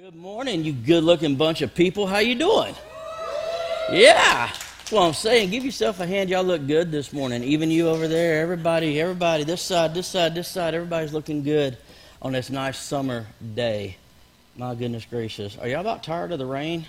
[0.00, 2.06] Good morning, you good-looking bunch of people.
[2.06, 2.74] How you doing?
[3.92, 4.48] Yeah.
[4.88, 5.50] What I'm saying.
[5.50, 6.30] Give yourself a hand.
[6.30, 7.44] Y'all look good this morning.
[7.44, 8.40] Even you over there.
[8.40, 9.44] Everybody, everybody.
[9.44, 10.72] This side, this side, this side.
[10.72, 11.76] Everybody's looking good
[12.22, 13.98] on this nice summer day.
[14.56, 15.58] My goodness gracious.
[15.58, 16.86] Are y'all about tired of the rain?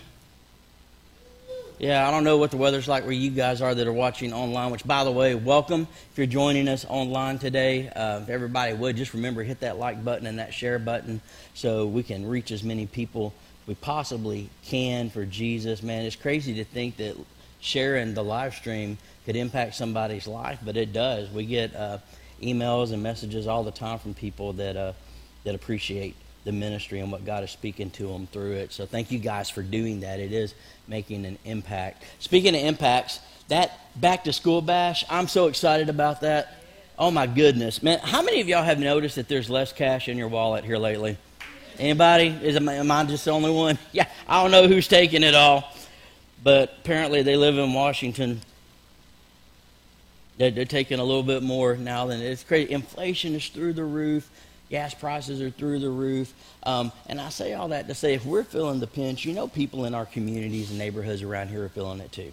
[1.82, 4.34] Yeah, I don't know what the weather's like where you guys are that are watching
[4.34, 5.88] online, which, by the way, welcome.
[6.12, 10.06] If you're joining us online today, uh, if everybody would, just remember hit that like
[10.06, 11.22] button and that share button
[11.56, 13.34] so we can reach as many people
[13.66, 15.82] we possibly can for Jesus.
[15.82, 17.16] Man, it's crazy to think that
[17.62, 21.32] sharing the live stream could impact somebody's life, but it does.
[21.32, 21.98] We get uh,
[22.44, 24.94] emails and messages all the time from people that, uh,
[25.46, 28.74] that appreciate the ministry and what God is speaking to them through it.
[28.74, 30.20] So thank you guys for doing that.
[30.20, 30.56] It is
[30.92, 32.04] making an impact.
[32.20, 36.62] Speaking of impacts, that back to school bash, I'm so excited about that.
[37.00, 38.00] Oh my goodness, man!
[38.00, 41.18] How many of y'all have noticed that there's less cash in your wallet here lately?
[41.80, 42.28] Anybody?
[42.28, 43.80] Is it, am I just the only one?
[43.94, 45.74] Yeah, I don't know who's taking it all,
[46.44, 48.42] but apparently they live in Washington.
[50.38, 52.74] They're, they're taking a little bit more now than it's crazy.
[52.74, 54.30] Inflation is through the roof
[54.72, 56.34] gas prices are through the roof.
[56.64, 59.48] Um, and I say all that to say if we're feeling the pinch, you know,
[59.48, 62.32] people in our communities and neighborhoods around here are feeling it too.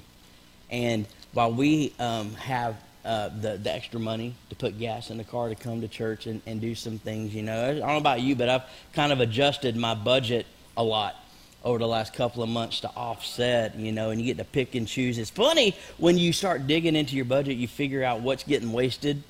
[0.70, 5.25] And while we um, have uh, the, the extra money to put gas in the
[5.25, 7.97] car to come to church and, and do some things, you know, I don't know
[7.97, 11.16] about you, but I've kind of adjusted my budget a lot
[11.64, 14.77] over the last couple of months to offset, you know, and you get to pick
[14.77, 15.19] and choose.
[15.19, 19.25] It's funny when you start digging into your budget, you figure out what's getting wasted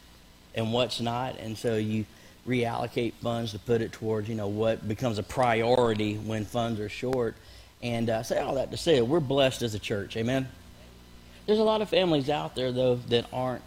[0.55, 1.39] and what's not.
[1.39, 2.05] And so you
[2.49, 6.89] reallocate funds to put it towards, you know, what becomes a priority when funds are
[6.89, 7.37] short.
[7.83, 10.17] And uh, say all that to say we're blessed as a church.
[10.17, 10.49] Amen.
[11.47, 13.63] There's a lot of families out there though that aren't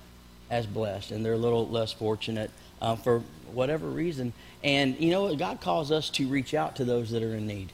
[0.49, 3.19] as blessed, and they're a little less fortunate um, for
[3.53, 4.33] whatever reason.
[4.63, 5.33] And you know?
[5.35, 7.71] God calls us to reach out to those that are in need,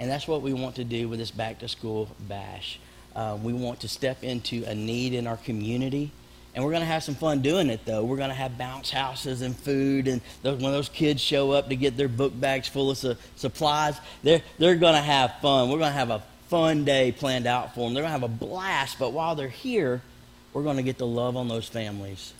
[0.00, 2.80] and that's what we want to do with this back to school bash.
[3.14, 6.10] Uh, we want to step into a need in our community
[6.56, 8.02] and we're going to have some fun doing it, though.
[8.02, 10.08] We're going to have bounce houses and food.
[10.08, 13.16] And those, when those kids show up to get their book bags full of su-
[13.36, 15.68] supplies, they're, they're going to have fun.
[15.68, 17.92] We're going to have a fun day planned out for them.
[17.92, 18.98] They're going to have a blast.
[18.98, 20.00] But while they're here,
[20.54, 22.32] we're going to get to love on those families.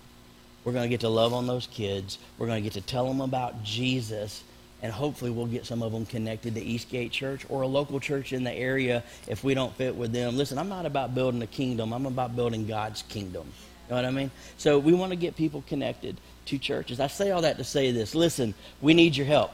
[0.64, 2.16] We're going to get to love on those kids.
[2.38, 4.42] We're going to get to tell them about Jesus.
[4.80, 8.32] And hopefully, we'll get some of them connected to Eastgate Church or a local church
[8.32, 10.38] in the area if we don't fit with them.
[10.38, 13.52] Listen, I'm not about building a kingdom, I'm about building God's kingdom.
[13.88, 14.30] You know what I mean?
[14.58, 16.16] So we want to get people connected
[16.46, 16.98] to churches.
[16.98, 18.14] I say all that to say this.
[18.14, 19.52] Listen, we need your help.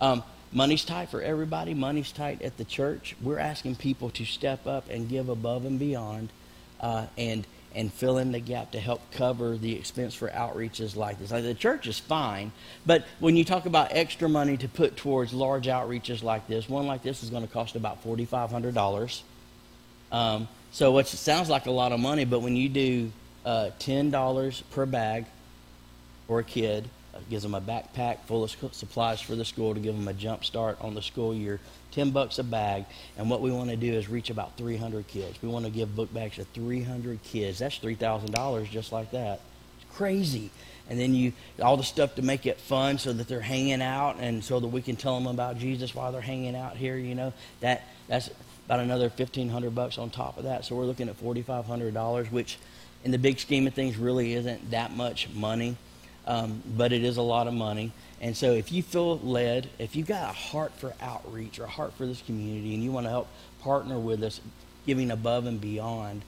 [0.00, 0.22] Um,
[0.52, 1.74] money's tight for everybody.
[1.74, 3.14] Money's tight at the church.
[3.20, 6.30] We're asking people to step up and give above and beyond,
[6.80, 7.46] uh, and
[7.76, 11.32] and fill in the gap to help cover the expense for outreaches like this.
[11.32, 12.52] Like the church is fine,
[12.86, 16.86] but when you talk about extra money to put towards large outreaches like this, one
[16.86, 19.24] like this is going to cost about forty five hundred dollars.
[20.12, 23.12] Um, so what sounds like a lot of money, but when you do
[23.44, 25.26] uh, $10 per bag
[26.26, 26.88] for a kid.
[27.14, 30.12] Uh, gives them a backpack full of supplies for the school to give them a
[30.12, 31.60] jump start on the school year.
[31.92, 32.84] 10 bucks a bag.
[33.16, 35.40] And what we want to do is reach about 300 kids.
[35.40, 37.60] We want to give book bags to 300 kids.
[37.60, 39.40] That's $3,000 just like that.
[39.76, 40.50] It's crazy.
[40.90, 41.32] And then you,
[41.62, 44.66] all the stuff to make it fun so that they're hanging out and so that
[44.66, 47.32] we can tell them about Jesus while they're hanging out here, you know.
[47.60, 48.28] That, that's
[48.66, 50.64] about another 1500 bucks on top of that.
[50.64, 52.58] So we're looking at $4,500, which–
[53.04, 55.76] in the big scheme of things, really isn't that much money,
[56.26, 57.92] um, but it is a lot of money.
[58.20, 61.68] And so, if you feel led, if you've got a heart for outreach or a
[61.68, 63.28] heart for this community, and you want to help
[63.60, 64.40] partner with us,
[64.86, 66.22] giving above and beyond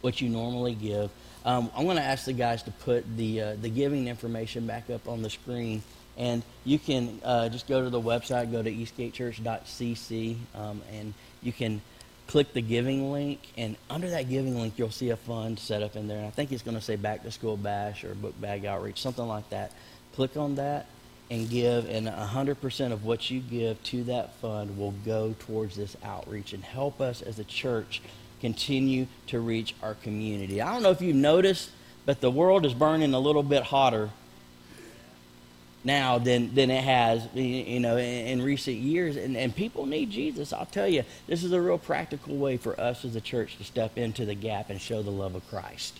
[0.00, 1.10] what you normally give,
[1.44, 4.90] um, I'm going to ask the guys to put the uh, the giving information back
[4.90, 5.82] up on the screen,
[6.16, 11.52] and you can uh, just go to the website, go to eastgatechurch.cc, um, and you
[11.52, 11.80] can
[12.26, 15.96] click the giving link, and under that giving link, you'll see a fund set up
[15.96, 16.18] in there.
[16.18, 19.00] And I think it's going to say Back to School Bash or Book Bag Outreach,
[19.00, 19.72] something like that.
[20.14, 20.86] Click on that
[21.30, 25.96] and give, and 100% of what you give to that fund will go towards this
[26.02, 28.02] outreach and help us as a church
[28.40, 30.60] continue to reach our community.
[30.60, 31.70] I don't know if you've noticed,
[32.04, 34.10] but the world is burning a little bit hotter
[35.84, 39.16] now than, than it has, you know, in, in, recent years.
[39.16, 40.52] And, and people need Jesus.
[40.52, 43.64] I'll tell you, this is a real practical way for us as a church to
[43.64, 45.98] step into the gap and show the love of Christ.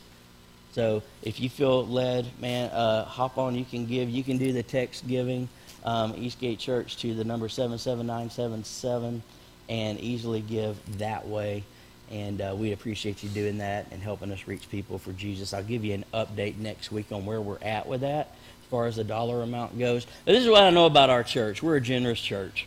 [0.72, 3.54] So if you feel led, man, uh, hop on.
[3.54, 4.08] You can give.
[4.08, 5.48] You can do the text giving,
[5.84, 9.22] um, Eastgate Church to the number 77977
[9.68, 11.64] and easily give that way.
[12.10, 15.54] And uh, we appreciate you doing that and helping us reach people for Jesus.
[15.54, 18.34] I'll give you an update next week on where we're at with that
[18.72, 20.06] far as the dollar amount goes.
[20.24, 21.62] But this is what I know about our church.
[21.62, 22.66] We're a generous church.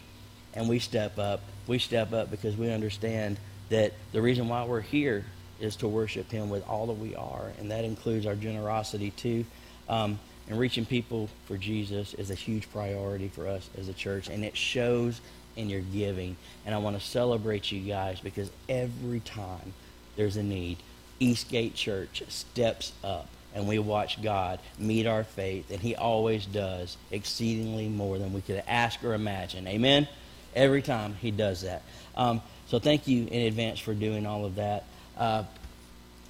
[0.54, 1.42] and we step up.
[1.68, 5.26] We step up because we understand that the reason why we're here
[5.60, 9.46] is to worship Him with all that we are, and that includes our generosity too.
[9.90, 14.30] Um, and reaching people for Jesus is a huge priority for us as a church,
[14.30, 15.22] and it shows
[15.56, 16.38] in your giving.
[16.68, 19.74] And I want to celebrate you guys because every time
[20.16, 20.78] there's a need,
[21.20, 26.98] Eastgate Church steps up and we watch God meet our faith, and He always does
[27.10, 29.66] exceedingly more than we could ask or imagine.
[29.68, 30.08] Amen?
[30.54, 31.82] Every time He does that.
[32.16, 34.84] Um, so thank you in advance for doing all of that.
[35.18, 35.44] Uh,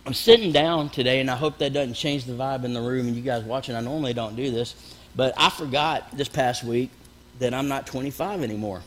[0.06, 3.08] I'm sitting down today, and I hope that doesn't change the vibe in the room.
[3.08, 4.76] And you guys watching, I normally don't do this,
[5.16, 6.92] but I forgot this past week
[7.40, 8.84] that I'm not 25 anymore.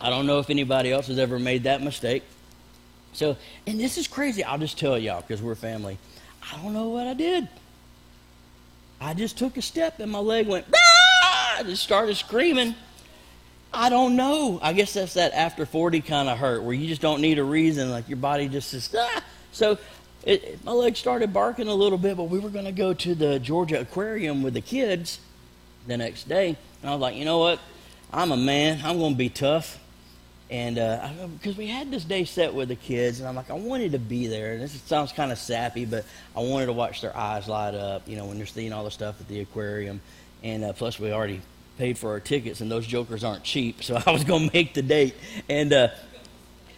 [0.00, 2.22] I don't know if anybody else has ever made that mistake.
[3.12, 4.44] So, and this is crazy.
[4.44, 5.98] I'll just tell y'all because we're family.
[6.42, 7.48] I don't know what I did.
[9.00, 11.58] I just took a step and my leg went, ah!
[11.58, 12.74] I just started screaming.
[13.72, 14.58] I don't know.
[14.62, 17.44] I guess that's that after 40 kind of hurt where you just don't need a
[17.44, 17.90] reason.
[17.90, 19.22] Like your body just says, ah.
[19.52, 19.78] So
[20.24, 23.14] it, my leg started barking a little bit, but we were going to go to
[23.14, 25.20] the Georgia Aquarium with the kids
[25.86, 26.56] the next day.
[26.82, 27.60] And I was like, you know what?
[28.12, 28.80] I'm a man.
[28.84, 29.78] I'm going to be tough.
[30.50, 30.76] And
[31.38, 33.92] because uh, we had this day set with the kids, and I'm like, I wanted
[33.92, 34.54] to be there.
[34.54, 38.08] And this sounds kind of sappy, but I wanted to watch their eyes light up,
[38.08, 40.00] you know, when they're seeing all the stuff at the aquarium.
[40.42, 41.42] And uh, plus, we already
[41.76, 44.72] paid for our tickets, and those jokers aren't cheap, so I was going to make
[44.72, 45.14] the date.
[45.50, 45.88] And uh,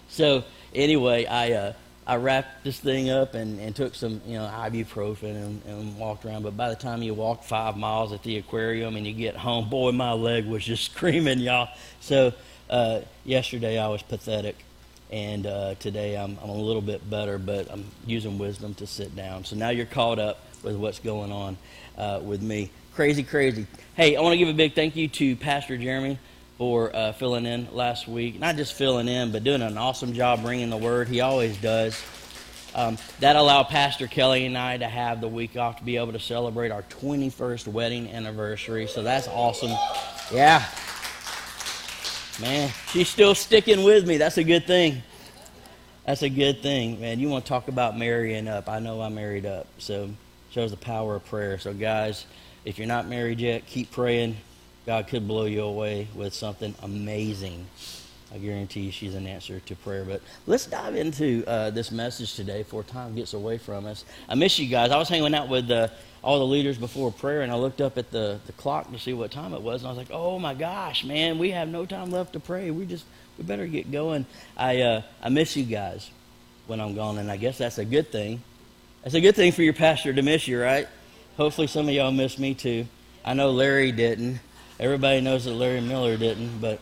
[0.09, 0.43] so,
[0.75, 1.73] anyway, I uh,
[2.11, 6.25] I wrapped this thing up and, and took some, you know, ibuprofen and, and walked
[6.25, 6.43] around.
[6.43, 9.71] But by the time you walk five miles at the aquarium and you get home,
[9.71, 11.69] boy, my leg was just screaming, y'all.
[12.01, 12.33] So
[12.71, 14.57] uh, yesterday I was pathetic,
[15.11, 19.15] and uh, today I'm, I'm a little bit better, but I'm using wisdom to sit
[19.15, 19.45] down.
[19.45, 21.59] So now you're caught up with what's going on
[21.99, 22.71] uh, with me.
[22.95, 23.67] Crazy, crazy.
[23.97, 26.19] Hey, I want to give a big thank you to Pastor Jeremy
[26.59, 28.39] for uh, filling in last week.
[28.39, 31.09] Not just filling in, but doing an awesome job bringing the word.
[31.09, 32.01] He always does.
[32.73, 36.13] Um, that allowed Pastor Kelly and I to have the week off to be able
[36.13, 38.87] to celebrate our 21st wedding anniversary.
[38.87, 39.73] So that's awesome.
[40.33, 40.65] Yeah.
[42.41, 44.17] Man, she's still sticking with me.
[44.17, 45.03] That's a good thing.
[46.07, 47.21] That's a good thing, man.
[47.21, 48.69] You want to talk about marrying up?
[48.69, 50.09] I know I married up, so
[50.51, 51.59] shows the power of prayer.
[51.59, 52.25] So, guys,
[52.65, 54.37] if you're not married yet, keep praying.
[54.87, 57.67] God could blow you away with something amazing.
[58.33, 60.05] I guarantee you she's an answer to prayer.
[60.05, 64.05] But let's dive into uh, this message today before time gets away from us.
[64.29, 64.93] I miss you guys.
[64.93, 65.89] I was hanging out with uh,
[66.23, 69.13] all the leaders before prayer, and I looked up at the, the clock to see
[69.13, 71.87] what time it was, and I was like, oh my gosh, man, we have no
[71.87, 72.71] time left to pray.
[72.71, 73.05] We just,
[73.39, 74.27] we better get going.
[74.57, 76.11] I, uh, I miss you guys
[76.67, 78.43] when I'm gone, and I guess that's a good thing.
[79.03, 80.87] That's a good thing for your pastor to miss you, right?
[81.37, 82.87] Hopefully some of y'all miss me too.
[83.25, 84.41] I know Larry didn't.
[84.79, 86.81] Everybody knows that Larry Miller didn't, but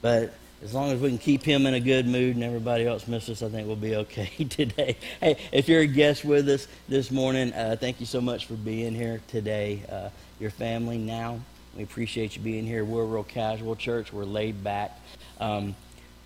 [0.00, 3.06] but as long as we can keep him in a good mood and everybody else
[3.06, 4.96] misses I think we'll be okay today.
[5.20, 8.54] Hey, if you're a guest with us this morning, uh, thank you so much for
[8.54, 9.82] being here today.
[9.92, 10.08] Uh,
[10.40, 11.38] your family now,
[11.76, 12.82] we appreciate you being here.
[12.82, 14.10] We're a real casual church.
[14.10, 14.98] We're laid back.
[15.38, 15.76] Um,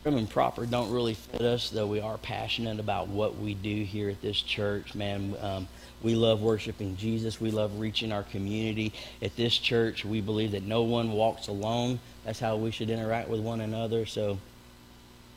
[0.05, 3.83] prim and proper don't really fit us, though we are passionate about what we do
[3.83, 4.95] here at this church.
[4.95, 5.67] Man, um,
[6.03, 7.41] we love worshiping Jesus.
[7.41, 8.93] We love reaching our community.
[9.21, 11.99] At this church, we believe that no one walks alone.
[12.25, 14.07] That's how we should interact with one another.
[14.07, 14.39] So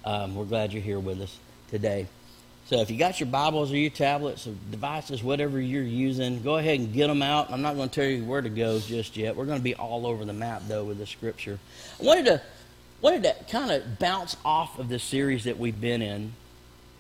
[0.06, 1.38] um, we're glad you're here with us
[1.70, 2.08] today.
[2.68, 6.58] So if you got your Bibles or your tablets or devices, whatever you're using, go
[6.58, 7.52] ahead and get them out.
[7.52, 9.36] I'm not going to tell you where to go just yet.
[9.36, 11.60] We're going to be all over the map, though, with the Scripture.
[12.00, 12.42] I wanted to,
[13.02, 16.34] wanted to kind of bounce off of the series that we've been in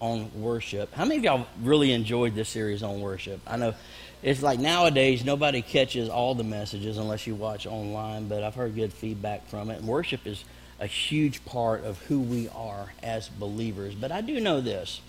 [0.01, 0.93] on worship.
[0.93, 3.39] How many of y'all really enjoyed this series on worship?
[3.47, 3.75] I know
[4.23, 8.75] it's like nowadays nobody catches all the messages unless you watch online, but I've heard
[8.75, 9.79] good feedback from it.
[9.79, 10.43] And worship is
[10.79, 13.93] a huge part of who we are as believers.
[13.93, 14.99] But I do know this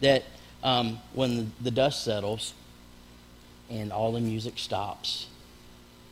[0.00, 0.22] that
[0.62, 2.54] um, when the dust settles
[3.68, 5.26] and all the music stops,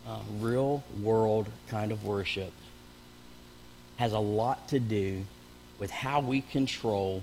[0.07, 2.53] uh, real world kind of worship
[3.97, 5.25] has a lot to do
[5.79, 7.23] with how we control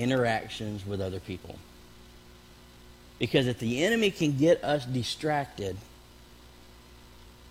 [0.00, 1.56] interactions with other people.
[3.18, 5.76] Because if the enemy can get us distracted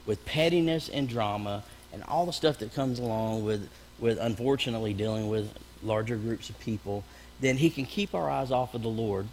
[0.05, 1.63] with pettiness and drama
[1.93, 5.53] and all the stuff that comes along with, with unfortunately dealing with
[5.83, 7.03] larger groups of people,
[7.39, 9.27] then he can keep our eyes off of the Lord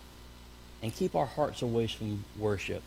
[0.82, 2.82] and keep our hearts away from worship.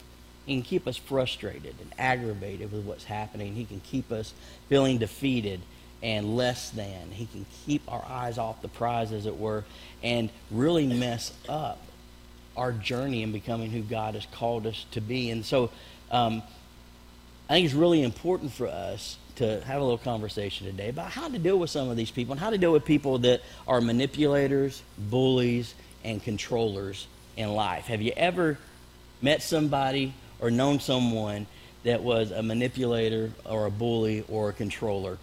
[0.46, 3.56] He can keep us frustrated and aggravated with what's happening.
[3.56, 4.34] He can keep us
[4.68, 5.62] feeling defeated
[6.02, 7.12] and less than.
[7.12, 9.66] He can keep our eyes off the prize, as it were,
[10.04, 11.80] and really mess up
[12.56, 15.30] our journey in becoming who God has called us to be.
[15.30, 15.72] And so,
[16.12, 16.42] um,
[17.50, 21.30] I think it's really important for us to have a little conversation today about how
[21.30, 23.82] to deal with some of these people and how to deal with people that are
[23.82, 27.86] manipulators, bullies, and controllers in life.
[27.86, 28.58] Have you ever
[29.22, 31.48] met somebody or known someone
[31.84, 35.18] that was a manipulator or a bully or a controller?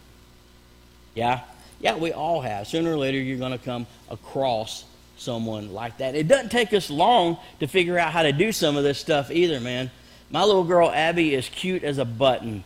[1.16, 1.40] Yeah?
[1.80, 2.68] Yeah, we all have.
[2.68, 4.84] Sooner or later, you're going to come across
[5.16, 6.14] someone like that.
[6.14, 9.30] It doesn't take us long to figure out how to do some of this stuff
[9.30, 9.90] either, man.
[10.30, 12.62] My little girl, Abby, is cute as a button.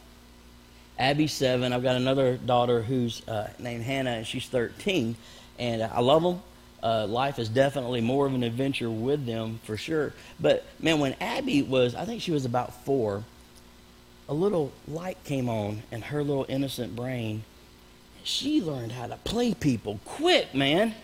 [0.98, 1.72] Abby's seven.
[1.72, 5.16] I've got another daughter who's uh, named Hannah, and she's 13.
[5.58, 6.42] And I love them.
[6.82, 10.12] Uh, life is definitely more of an adventure with them for sure.
[10.40, 13.24] But man, when Abby was, I think she was about four,
[14.28, 17.44] a little light came on in her little innocent brain.
[18.22, 20.94] She learned how to play people quick, man.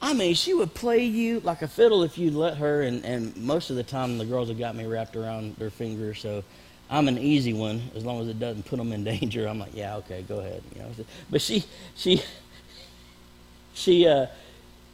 [0.00, 3.36] I mean, she would play you like a fiddle if you'd let her, and, and
[3.36, 6.42] most of the time the girls have got me wrapped around their finger, so
[6.90, 9.46] I'm an easy one as long as it doesn't put them in danger.
[9.46, 10.88] I'm like, yeah, okay, go ahead, you know.
[11.30, 11.64] But she,
[11.94, 12.22] she,
[13.74, 14.26] she, uh,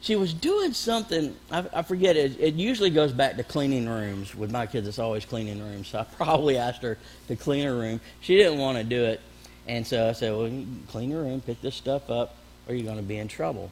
[0.01, 1.35] she was doing something.
[1.51, 2.39] I, I forget it.
[2.39, 4.35] It usually goes back to cleaning rooms.
[4.35, 5.89] With my kids, it's always cleaning rooms.
[5.89, 8.01] So I probably asked her to clean her room.
[8.21, 9.21] She didn't want to do it,
[9.69, 10.51] and so I said, "Well,
[10.89, 12.35] clean your room, pick this stuff up,
[12.67, 13.71] or you're going to be in trouble."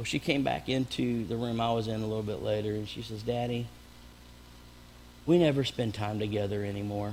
[0.00, 2.88] Well, she came back into the room I was in a little bit later, and
[2.88, 3.66] she says, Daddy,
[5.26, 7.12] we never spend time together anymore.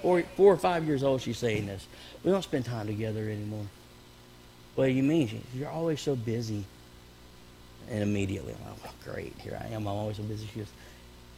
[0.00, 1.88] Four, four or five years old, she's saying this.
[2.22, 3.66] We don't spend time together anymore.
[4.76, 5.42] What do you mean?
[5.52, 6.62] You're always so busy.
[7.90, 9.88] And immediately, I'm like, oh, great, here I am.
[9.88, 10.46] I'm always so busy.
[10.52, 10.70] She goes,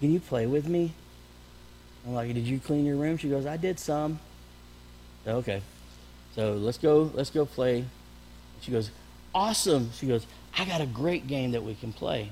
[0.01, 0.93] Can you play with me?
[2.07, 3.17] I'm like, Did you clean your room?
[3.17, 4.21] She goes, I did some.
[5.27, 5.63] Okay.
[6.35, 7.85] So let's go, let's go play.
[8.61, 8.91] She goes,
[9.35, 9.91] Awesome.
[9.95, 10.27] She goes,
[10.59, 12.31] I got a great game that we can play.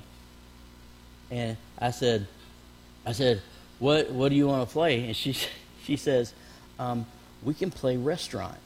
[1.31, 2.27] And I said,
[3.07, 3.41] I said,
[3.79, 5.05] what, what do you want to play?
[5.07, 5.37] And she,
[5.85, 6.35] she says,
[6.79, 7.07] um,
[7.43, 8.57] we can play restaurant.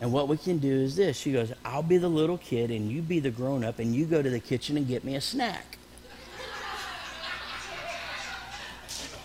[0.00, 1.18] And what we can do is this.
[1.18, 4.06] She goes, I'll be the little kid and you be the grown up and you
[4.06, 5.76] go to the kitchen and get me a snack.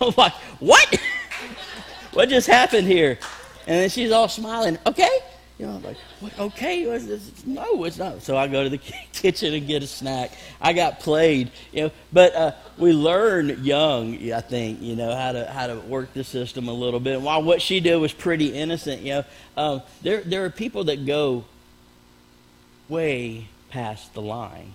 [0.00, 1.00] I'm like, what?
[2.12, 3.18] what just happened here?
[3.68, 4.76] And then she's all smiling.
[4.84, 5.20] Okay,
[5.64, 6.84] you know, like, what, okay,
[7.46, 8.22] no, it's not.
[8.22, 8.78] So I go to the
[9.12, 10.32] kitchen and get a snack.
[10.60, 15.32] I got played, you know, but uh, we learn young, I think, you know, how
[15.32, 17.14] to how to work the system a little bit.
[17.14, 19.24] And while what she did was pretty innocent, you know,
[19.56, 21.44] um, there there are people that go
[22.90, 24.72] way past the line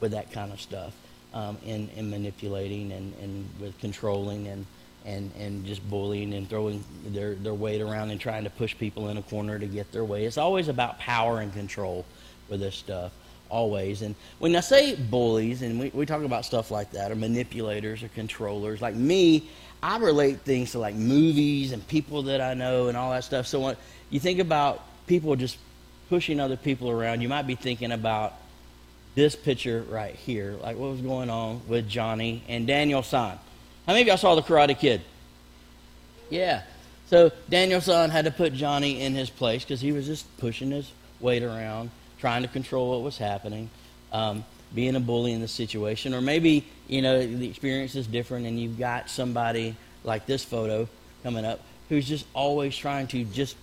[0.00, 0.94] with that kind of stuff
[1.34, 4.64] um, in in manipulating and and with controlling and
[5.06, 9.08] and, and just bullying and throwing their, their weight around and trying to push people
[9.08, 10.26] in a corner to get their way.
[10.26, 12.04] It's always about power and control
[12.48, 13.12] with this stuff,
[13.48, 14.02] always.
[14.02, 18.02] And when I say bullies, and we, we talk about stuff like that, or manipulators
[18.02, 19.48] or controllers, like me,
[19.82, 23.46] I relate things to like movies and people that I know and all that stuff.
[23.46, 23.76] So when
[24.10, 25.58] you think about people just
[26.08, 28.34] pushing other people around, you might be thinking about
[29.14, 33.38] this picture right here, like what was going on with Johnny and Daniel San.
[33.86, 35.00] How many of y'all saw the Karate Kid?
[36.28, 36.62] Yeah.
[37.08, 40.90] So Daniel-san had to put Johnny in his place because he was just pushing his
[41.20, 43.70] weight around, trying to control what was happening,
[44.12, 46.14] um, being a bully in the situation.
[46.14, 50.88] Or maybe, you know, the experience is different and you've got somebody like this photo
[51.22, 53.56] coming up who's just always trying to just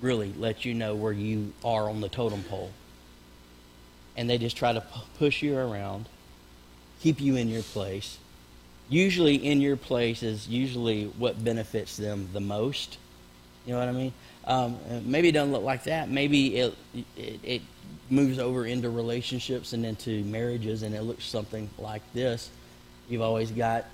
[0.00, 2.70] really let you know where you are on the totem pole.
[4.16, 4.82] And they just try to
[5.18, 6.08] push you around,
[7.02, 8.16] keep you in your place,
[8.88, 12.98] usually in your place is usually what benefits them the most.
[13.66, 14.12] You know what I mean?
[14.44, 16.08] Um, maybe it doesn't look like that.
[16.08, 16.74] Maybe it,
[17.16, 17.62] it, it
[18.10, 22.50] moves over into relationships and into marriages, and it looks something like this.
[23.08, 23.86] You've always got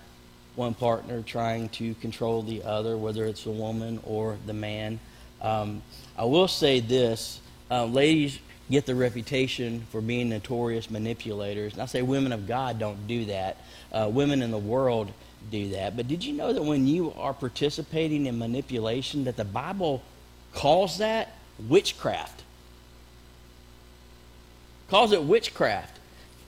[0.55, 5.01] one partner trying to control the other, whether it's the woman or the man.
[5.41, 5.83] Um,
[6.17, 8.39] I will say this, uh, ladies
[8.71, 11.75] get the reputation for being notorious manipulators.
[11.75, 13.59] And I say women of God don't do that.
[13.93, 15.13] Uh, women in the world
[15.51, 15.97] do that.
[15.97, 20.03] But did you know that when you are participating in manipulation, that the Bible
[20.55, 21.37] calls that
[21.69, 22.43] witchcraft?
[24.89, 25.99] Calls it witchcraft.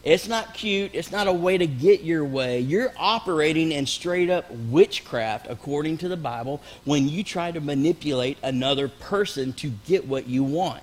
[0.04, 0.90] It's not cute.
[0.92, 2.60] It's not a way to get your way.
[2.60, 8.36] You're operating in straight up witchcraft, according to the Bible, when you try to manipulate
[8.42, 10.82] another person to get what you want.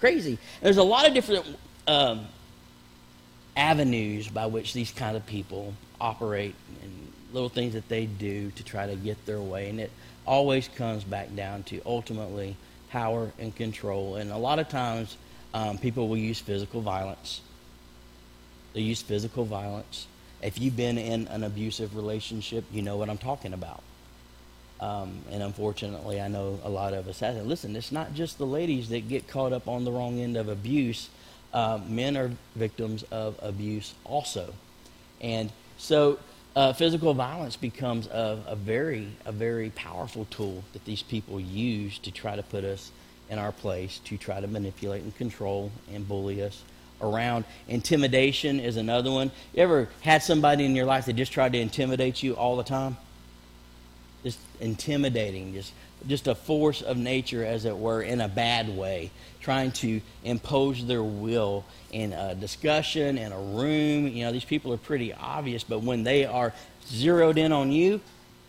[0.00, 0.38] Crazy.
[0.62, 1.44] There's a lot of different
[1.86, 2.26] um,
[3.56, 8.64] avenues by which these kind of people operate and little things that they do to
[8.64, 9.68] try to get their way.
[9.68, 9.90] And it
[10.26, 12.56] always comes back down to ultimately
[12.90, 14.16] power and control.
[14.16, 15.16] And a lot of times,
[15.52, 17.40] um, people will use physical violence.
[18.72, 20.06] They use physical violence.
[20.42, 23.82] If you've been in an abusive relationship, you know what I'm talking about.
[24.80, 27.36] Um, and unfortunately, I know a lot of us have.
[27.46, 30.48] Listen, it's not just the ladies that get caught up on the wrong end of
[30.48, 31.10] abuse.
[31.52, 34.54] Uh, men are victims of abuse also,
[35.20, 36.18] and so
[36.56, 41.98] uh, physical violence becomes a, a, very, a very powerful tool that these people use
[41.98, 42.90] to try to put us
[43.28, 46.62] in our place, to try to manipulate and control and bully us
[47.00, 47.44] around.
[47.68, 49.30] Intimidation is another one.
[49.54, 52.64] You ever had somebody in your life that just tried to intimidate you all the
[52.64, 52.96] time?
[54.22, 55.72] Just intimidating, just
[56.06, 59.10] just a force of nature, as it were, in a bad way,
[59.40, 64.08] trying to impose their will in a discussion, in a room.
[64.08, 66.52] You know, these people are pretty obvious, but when they are
[66.86, 68.00] zeroed in on you,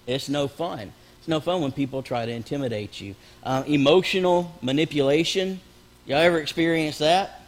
[0.07, 0.93] it's no fun.
[1.19, 3.15] It's no fun when people try to intimidate you.
[3.43, 5.59] Um, emotional manipulation.
[6.05, 7.41] Y'all ever experienced that?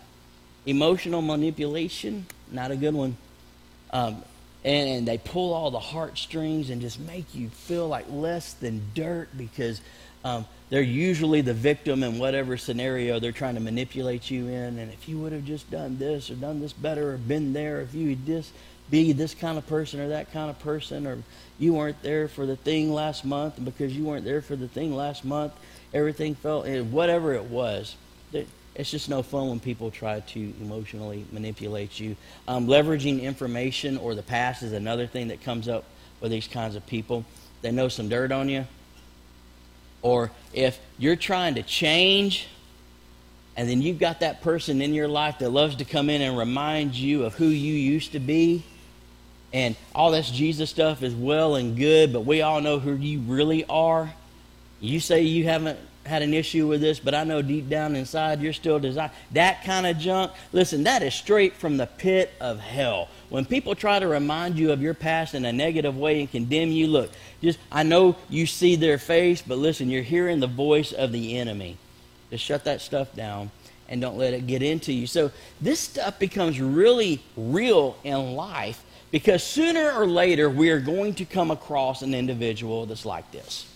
[0.66, 3.18] Emotional manipulation, not a good one.
[3.92, 4.24] Um,
[4.66, 8.82] and, and they pull all the heartstrings and just make you feel like less than
[8.94, 9.82] dirt because
[10.24, 14.80] um, they're usually the victim in whatever scenario they're trying to manipulate you in.
[14.80, 17.82] And if you would have just done this or done this better or been there,
[17.82, 18.52] if you would just
[18.90, 21.18] be this kind of person or that kind of person, or
[21.60, 24.68] you weren't there for the thing last month, and because you weren't there for the
[24.68, 25.54] thing last month,
[25.94, 27.96] everything felt, whatever it was.
[28.76, 32.16] It's just no fun when people try to emotionally manipulate you.
[32.48, 35.84] Um, leveraging information or the past is another thing that comes up
[36.22, 37.24] with these kinds of people.
[37.62, 38.66] They know some dirt on you.
[40.02, 42.48] Or if you're trying to change,
[43.56, 46.38] and then you've got that person in your life that loves to come in and
[46.38, 48.64] remind you of who you used to be,
[49.54, 53.20] and all this Jesus stuff is well and good, but we all know who you
[53.20, 54.12] really are.
[54.82, 58.42] You say you haven't had an issue with this, but I know deep down inside
[58.42, 60.32] you're still desiring that kind of junk.
[60.52, 63.08] Listen, that is straight from the pit of hell.
[63.30, 66.72] When people try to remind you of your past in a negative way and condemn
[66.72, 70.92] you, look, just I know you see their face, but listen, you're hearing the voice
[70.92, 71.78] of the enemy.
[72.30, 73.52] Just shut that stuff down
[73.88, 75.08] and don't let it get into you.
[75.08, 75.32] So
[75.62, 81.26] this stuff becomes really real in life because sooner or later we are going to
[81.26, 83.68] come across an individual that's like this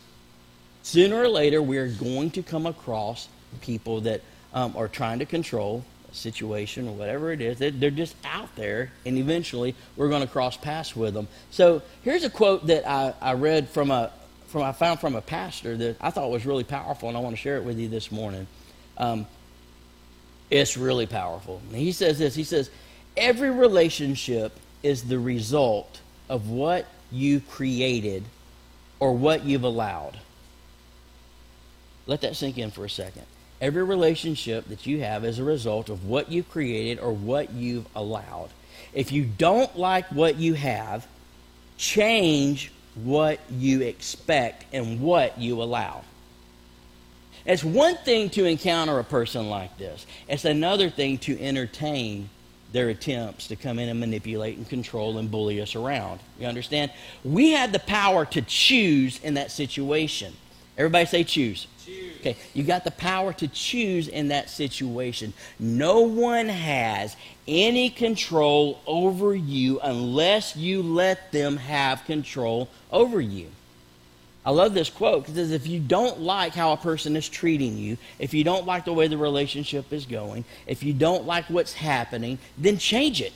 [0.87, 3.27] sooner or later we're going to come across
[3.59, 4.21] people that
[4.53, 7.59] um, are trying to control a situation or whatever it is.
[7.59, 11.27] They're, just out there, and eventually we're going to cross paths with them.
[11.51, 14.11] So here's a quote that I, I read from a
[14.47, 17.35] from I found from a pastor that I thought was really powerful, and I want
[17.35, 18.47] to share it with you this morning.
[18.97, 19.27] Um,
[20.49, 21.61] it's really powerful.
[21.67, 22.33] And he says this.
[22.33, 22.69] He says,
[23.17, 28.23] "Every relationship is the result of what you created
[29.01, 30.17] or what you've allowed."
[32.07, 33.23] Let that sink in for a second.
[33.59, 37.85] Every relationship that you have is a result of what you've created or what you've
[37.95, 38.49] allowed.
[38.93, 41.07] If you don't like what you have,
[41.77, 46.03] change what you expect and what you allow.
[47.45, 52.29] It's one thing to encounter a person like this, it's another thing to entertain
[52.73, 56.19] their attempts to come in and manipulate and control and bully us around.
[56.37, 56.91] You understand?
[57.23, 60.33] We had the power to choose in that situation.
[60.77, 61.67] Everybody say choose.
[62.19, 65.33] Okay, you got the power to choose in that situation.
[65.59, 67.15] No one has
[67.47, 73.49] any control over you unless you let them have control over you.
[74.45, 77.97] I love this quote because if you don't like how a person is treating you,
[78.17, 81.73] if you don't like the way the relationship is going, if you don't like what's
[81.73, 83.33] happening, then change it.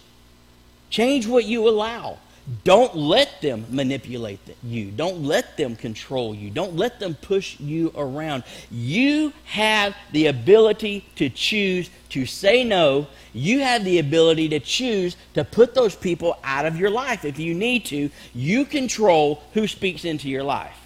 [0.89, 2.17] Change what you allow.
[2.63, 4.91] Don't let them manipulate you.
[4.91, 6.49] Don't let them control you.
[6.49, 8.43] Don't let them push you around.
[8.69, 13.07] You have the ability to choose to say no.
[13.33, 17.39] You have the ability to choose to put those people out of your life if
[17.39, 18.09] you need to.
[18.33, 20.77] You control who speaks into your life.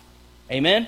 [0.52, 0.88] Amen?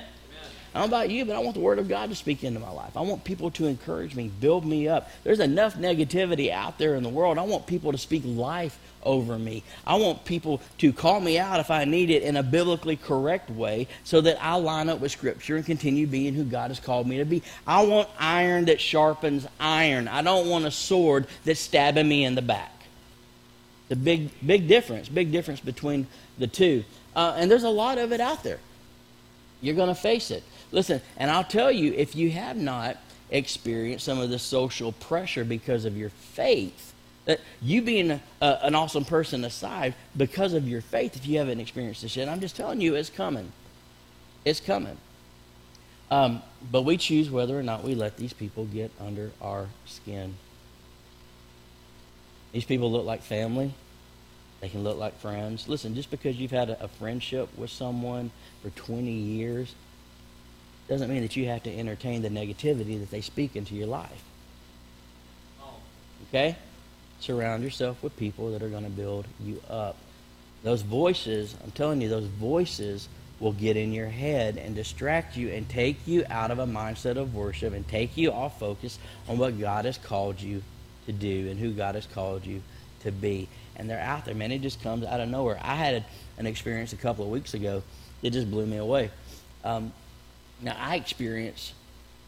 [0.77, 2.59] I don't know about you, but I want the Word of God to speak into
[2.59, 2.95] my life.
[2.95, 5.09] I want people to encourage me, build me up.
[5.23, 7.39] There's enough negativity out there in the world.
[7.39, 9.63] I want people to speak life over me.
[9.87, 13.49] I want people to call me out if I need it in a biblically correct
[13.49, 17.07] way so that I line up with Scripture and continue being who God has called
[17.07, 17.41] me to be.
[17.65, 20.07] I want iron that sharpens iron.
[20.07, 22.83] I don't want a sword that's stabbing me in the back.
[23.89, 26.05] The big, big difference, big difference between
[26.37, 26.83] the two.
[27.15, 28.59] Uh, and there's a lot of it out there.
[29.59, 30.43] You're going to face it.
[30.71, 32.97] Listen, and I'll tell you, if you have not
[33.29, 36.93] experienced some of the social pressure because of your faith,
[37.25, 41.37] that you being a, a, an awesome person aside, because of your faith, if you
[41.37, 43.51] haven't experienced this yet, I'm just telling you, it's coming.
[44.45, 44.97] It's coming.
[46.09, 50.35] Um, but we choose whether or not we let these people get under our skin.
[52.53, 53.73] These people look like family.
[54.61, 55.67] They can look like friends.
[55.67, 58.31] Listen, just because you've had a, a friendship with someone
[58.63, 59.75] for 20 years
[60.87, 64.23] doesn't mean that you have to entertain the negativity that they speak into your life.
[66.29, 66.55] Okay?
[67.19, 69.97] Surround yourself with people that are going to build you up.
[70.63, 73.07] Those voices, I'm telling you, those voices
[73.39, 77.17] will get in your head and distract you and take you out of a mindset
[77.17, 78.97] of worship and take you off focus
[79.27, 80.63] on what God has called you
[81.05, 82.61] to do and who God has called you
[83.01, 83.47] to be.
[83.75, 84.51] And they're out there, man.
[84.51, 85.59] It just comes out of nowhere.
[85.61, 86.03] I had
[86.37, 87.83] an experience a couple of weeks ago
[88.21, 89.11] that just blew me away.
[89.63, 89.93] Um,
[90.61, 91.73] now, I experience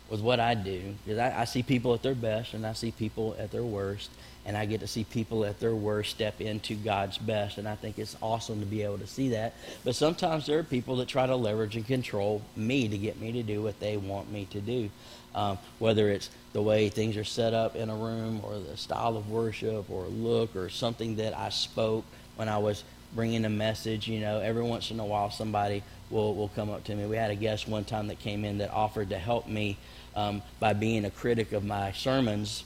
[0.09, 2.91] with what I do because I, I see people at their best and I see
[2.91, 4.09] people at their worst
[4.45, 7.57] and I get to see people at their worst step into God's best.
[7.57, 9.53] And I think it's awesome to be able to see that.
[9.83, 13.31] But sometimes there are people that try to leverage and control me to get me
[13.33, 14.89] to do what they want me to do.
[15.35, 19.15] Um, whether it's the way things are set up in a room or the style
[19.17, 22.03] of worship or look or something that I spoke
[22.35, 24.07] when I was bringing a message.
[24.07, 27.05] You know, every once in a while somebody will, will come up to me.
[27.05, 29.77] We had a guest one time that came in that offered to help me
[30.15, 32.63] um, by being a critic of my sermons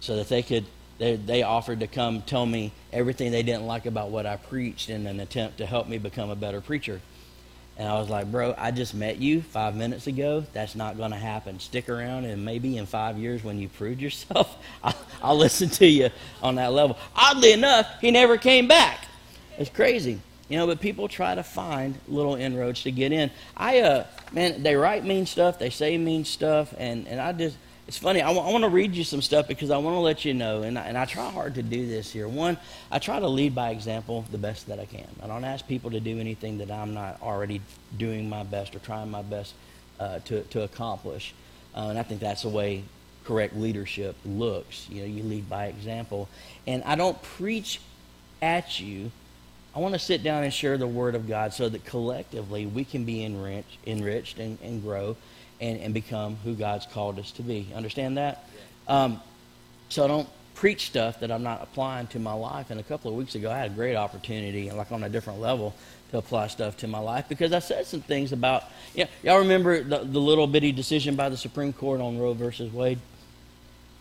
[0.00, 0.64] so that they could
[0.98, 4.90] they, they offered to come tell me everything they didn't like about what I preached
[4.90, 7.00] in an attempt to help me become a better preacher.
[7.78, 10.44] And I was like, bro, I just met you five minutes ago.
[10.52, 11.58] That's not going to happen.
[11.58, 15.86] Stick around, and maybe in five years, when you proved yourself, I'll, I'll listen to
[15.86, 16.10] you
[16.42, 16.98] on that level.
[17.16, 19.06] Oddly enough, he never came back.
[19.56, 20.20] It's crazy.
[20.50, 23.30] You know, but people try to find little inroads to get in.
[23.56, 27.56] I, uh, man, they write mean stuff, they say mean stuff, and, and I just,
[27.86, 28.20] it's funny.
[28.20, 30.34] I, w- I want to read you some stuff because I want to let you
[30.34, 32.26] know, and I, and I try hard to do this here.
[32.26, 32.58] One,
[32.90, 35.06] I try to lead by example the best that I can.
[35.22, 37.60] I don't ask people to do anything that I'm not already
[37.96, 39.54] doing my best or trying my best
[40.00, 41.32] uh, to, to accomplish.
[41.76, 42.82] Uh, and I think that's the way
[43.24, 44.88] correct leadership looks.
[44.88, 46.28] You know, you lead by example.
[46.66, 47.80] And I don't preach
[48.42, 49.12] at you.
[49.74, 52.84] I want to sit down and share the Word of God so that collectively we
[52.84, 55.16] can be enriched, enriched and, and grow
[55.60, 57.68] and, and become who God's called us to be.
[57.74, 58.48] Understand that?
[58.88, 59.20] Um,
[59.88, 62.70] so I don't preach stuff that I'm not applying to my life.
[62.70, 65.40] And a couple of weeks ago, I had a great opportunity, like on a different
[65.40, 65.74] level,
[66.10, 68.64] to apply stuff to my life because I said some things about.
[68.94, 72.72] Yeah, y'all remember the, the little bitty decision by the Supreme Court on Roe versus
[72.72, 72.98] Wade?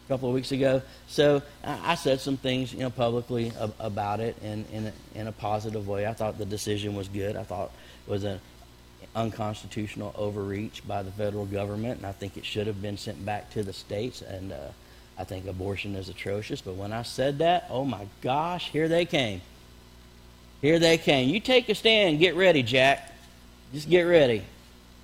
[0.09, 0.81] Couple of weeks ago.
[1.07, 5.31] So I said some things, you know, publicly about it in, in, a, in a
[5.31, 6.07] positive way.
[6.07, 7.35] I thought the decision was good.
[7.35, 7.71] I thought
[8.07, 8.39] it was an
[9.15, 13.51] unconstitutional overreach by the federal government, and I think it should have been sent back
[13.51, 14.23] to the states.
[14.23, 14.69] And uh,
[15.15, 16.59] I think abortion is atrocious.
[16.59, 19.41] But when I said that, oh my gosh, here they came.
[20.59, 21.29] Here they came.
[21.29, 22.17] You take a stand.
[22.17, 23.13] Get ready, Jack.
[23.73, 24.41] Just get ready.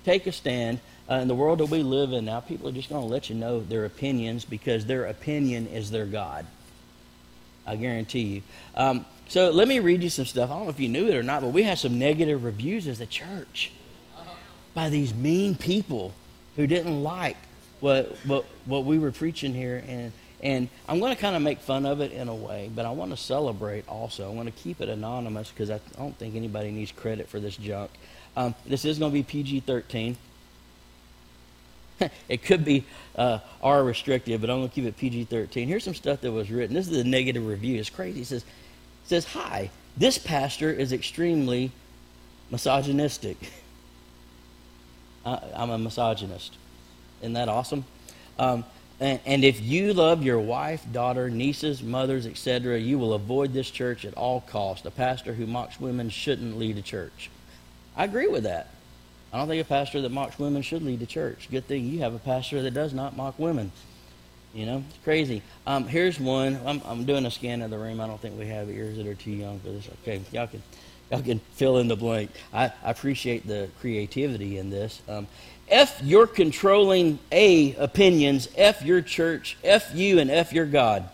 [0.04, 0.80] Take a stand.
[1.08, 3.30] Uh, in the world that we live in now, people are just going to let
[3.30, 6.44] you know their opinions because their opinion is their God.
[7.66, 8.42] I guarantee you.
[8.74, 10.50] Um, so let me read you some stuff.
[10.50, 12.86] I don't know if you knew it or not, but we had some negative reviews
[12.86, 13.72] as a church
[14.74, 16.12] by these mean people
[16.54, 17.36] who didn't like
[17.80, 19.82] what, what, what we were preaching here.
[19.88, 22.84] And, and I'm going to kind of make fun of it in a way, but
[22.84, 24.30] I want to celebrate also.
[24.30, 27.56] I want to keep it anonymous because I don't think anybody needs credit for this
[27.56, 27.90] junk.
[28.36, 30.16] Um, this is going to be PG 13.
[32.28, 32.84] it could be
[33.16, 35.68] uh, R restricted, but I'm going to keep it PG 13.
[35.68, 36.74] Here's some stuff that was written.
[36.74, 37.78] This is a negative review.
[37.78, 38.22] It's crazy.
[38.22, 41.72] It says, it says Hi, this pastor is extremely
[42.50, 43.36] misogynistic.
[45.24, 46.56] I, am a misogynist.
[47.20, 47.84] Isn't that awesome?
[48.38, 48.64] Um,
[49.00, 53.70] and, and, if you love your wife, daughter, nieces, mothers, etc., you will avoid this
[53.70, 54.86] church at all costs.
[54.86, 57.30] A pastor who mocks women shouldn't lead a church.
[57.96, 58.68] I agree with that.
[59.36, 61.48] I don't think a pastor that mocks women should lead the church.
[61.50, 63.70] Good thing you have a pastor that does not mock women.
[64.54, 65.42] You know, it's crazy.
[65.66, 66.58] Um, here's one.
[66.64, 68.00] I'm, I'm, doing a scan of the room.
[68.00, 69.86] I don't think we have ears that are too young for this.
[70.02, 70.62] Okay, y'all can
[71.10, 72.30] Y'all can fill in the blank.
[72.52, 75.00] I, I appreciate the creativity in this.
[75.08, 75.26] Um,
[75.68, 81.08] F your controlling A opinions, F your church, F you, and F your God.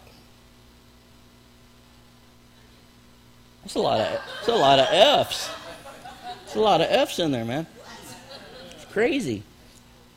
[3.63, 5.51] That's a lot of that's a lot of F's.
[6.45, 7.67] It's a lot of F's in there, man.
[8.93, 9.43] Crazy.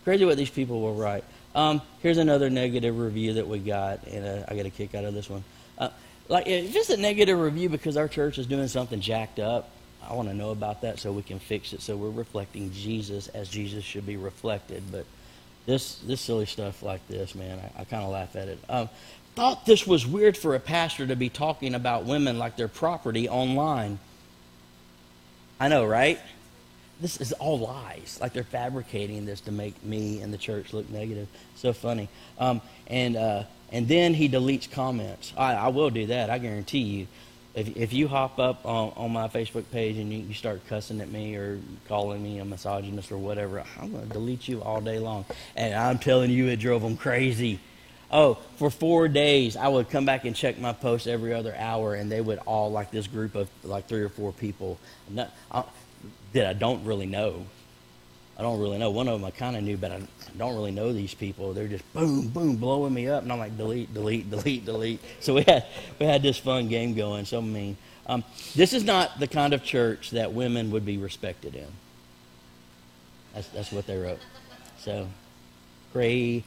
[0.03, 1.23] Crazy what these people will write.
[1.55, 5.05] Um, here's another negative review that we got, and uh, I got a kick out
[5.05, 5.43] of this one.
[5.77, 5.89] Uh,
[6.27, 9.69] like it's a negative review because our church is doing something jacked up,
[10.09, 11.81] I want to know about that so we can fix it.
[11.81, 14.83] So we're reflecting Jesus as Jesus should be reflected.
[14.91, 15.05] But
[15.65, 18.59] this this silly stuff like this, man, I, I kind of laugh at it.
[18.69, 18.89] Um,
[19.35, 23.27] thought this was weird for a pastor to be talking about women like their property
[23.27, 23.99] online.
[25.59, 26.19] I know, right?
[27.01, 28.17] This is all lies.
[28.21, 31.27] Like they're fabricating this to make me and the church look negative.
[31.55, 32.07] So funny.
[32.39, 35.33] Um, and uh, and then he deletes comments.
[35.35, 36.29] I, I will do that.
[36.29, 37.07] I guarantee you.
[37.55, 40.99] if, if you hop up on, on my Facebook page and you, you start cussing
[40.99, 44.81] at me or calling me a misogynist or whatever, I'm going to delete you all
[44.81, 45.25] day long.
[45.55, 47.59] And I'm telling you, it drove them crazy.
[48.11, 51.95] Oh, for four days, I would come back and check my posts every other hour,
[51.95, 54.77] and they would all, like this group of like three or four people
[55.51, 55.63] I,
[56.35, 57.45] that I don't really know.
[58.37, 58.89] I don't really know.
[58.91, 60.01] One of them I kind of knew, but I
[60.37, 61.53] don't really know these people.
[61.53, 64.99] They're just boom, boom, blowing me up, and I'm like, delete, delete, delete, delete.
[65.21, 65.65] So we had
[65.99, 67.25] we had this fun game going.
[67.25, 67.77] So mean.
[68.07, 68.23] Um,
[68.55, 71.67] this is not the kind of church that women would be respected in.
[73.33, 74.19] That's that's what they wrote.
[74.77, 75.07] So
[75.91, 76.43] crazy,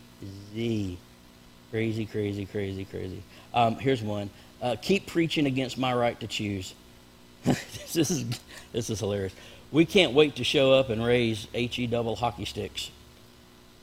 [1.71, 3.23] crazy, crazy, crazy, crazy.
[3.53, 4.31] Um, here's one.
[4.63, 6.75] Uh, keep preaching against my right to choose.
[7.45, 8.25] this is
[8.73, 9.33] this is hilarious.
[9.71, 12.91] We can't wait to show up and raise HE double hockey sticks.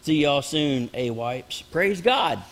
[0.01, 1.61] See y'all soon, A wipes.
[1.61, 2.43] Praise God.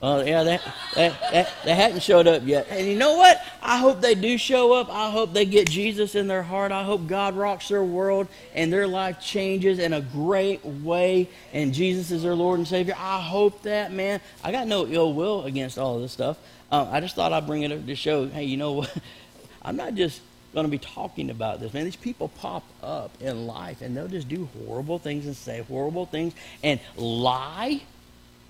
[0.00, 0.58] Well, yeah, they,
[0.94, 2.66] they, they, they hadn't showed up yet.
[2.70, 3.42] And you know what?
[3.62, 4.88] I hope they do show up.
[4.88, 6.72] I hope they get Jesus in their heart.
[6.72, 11.74] I hope God rocks their world and their life changes in a great way and
[11.74, 12.94] Jesus is their Lord and Savior.
[12.96, 14.22] I hope that, man.
[14.42, 16.38] I got no ill will against all of this stuff.
[16.72, 18.96] Um, I just thought I'd bring it up to show, hey, you know what?
[19.62, 21.72] I'm not just going to be talking about this.
[21.72, 25.62] Man, these people pop up in life and they'll just do horrible things and say
[25.62, 27.82] horrible things and lie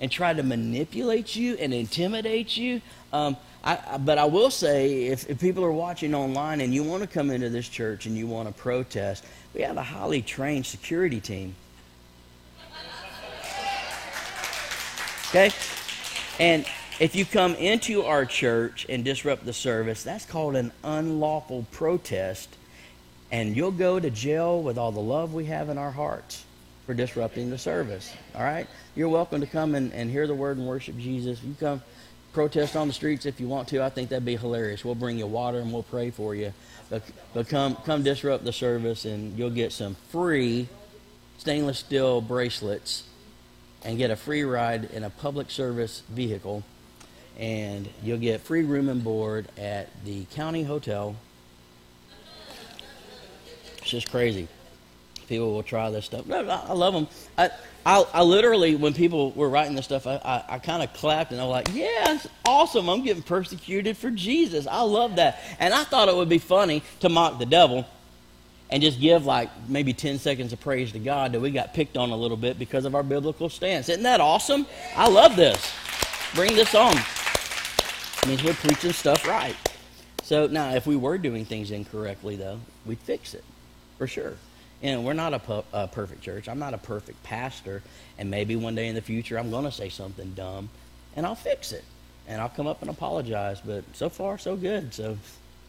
[0.00, 2.80] and try to manipulate you and intimidate you.
[3.12, 7.02] Um, I, but I will say, if, if people are watching online and you want
[7.02, 10.64] to come into this church and you want to protest, we have a highly trained
[10.64, 11.54] security team.
[15.28, 15.50] Okay?
[16.40, 16.64] And
[17.00, 22.54] if you come into our church and disrupt the service, that's called an unlawful protest,
[23.32, 26.44] and you'll go to jail with all the love we have in our hearts
[26.84, 28.12] for disrupting the service.
[28.34, 28.66] All right?
[28.94, 31.42] You're welcome to come and, and hear the word and worship Jesus.
[31.42, 31.80] You come
[32.34, 33.82] protest on the streets if you want to.
[33.82, 34.84] I think that'd be hilarious.
[34.84, 36.52] We'll bring you water and we'll pray for you.
[36.90, 40.68] But, but come, come disrupt the service, and you'll get some free
[41.38, 43.04] stainless steel bracelets
[43.82, 46.62] and get a free ride in a public service vehicle
[47.40, 51.16] and you'll get free room and board at the county hotel.
[53.78, 54.46] It's just crazy.
[55.26, 56.30] People will try this stuff.
[56.30, 57.08] I love them.
[57.38, 57.50] I,
[57.86, 61.32] I, I literally, when people were writing this stuff, I, I, I kind of clapped
[61.32, 62.90] and I was like, yeah, it's awesome.
[62.90, 64.66] I'm getting persecuted for Jesus.
[64.66, 65.40] I love that.
[65.58, 67.86] And I thought it would be funny to mock the devil
[68.68, 71.96] and just give like maybe 10 seconds of praise to God that we got picked
[71.96, 73.88] on a little bit because of our biblical stance.
[73.88, 74.66] Isn't that awesome?
[74.94, 75.72] I love this.
[76.34, 76.96] Bring this on
[78.26, 79.56] means we're preaching stuff right.
[80.22, 83.44] So now, if we were doing things incorrectly, though, we'd fix it
[83.98, 84.34] for sure.
[84.82, 86.48] And we're not a, pu- a perfect church.
[86.48, 87.82] I'm not a perfect pastor.
[88.18, 90.70] And maybe one day in the future, I'm going to say something dumb,
[91.16, 91.84] and I'll fix it.
[92.28, 93.60] And I'll come up and apologize.
[93.64, 94.94] But so far, so good.
[94.94, 95.18] So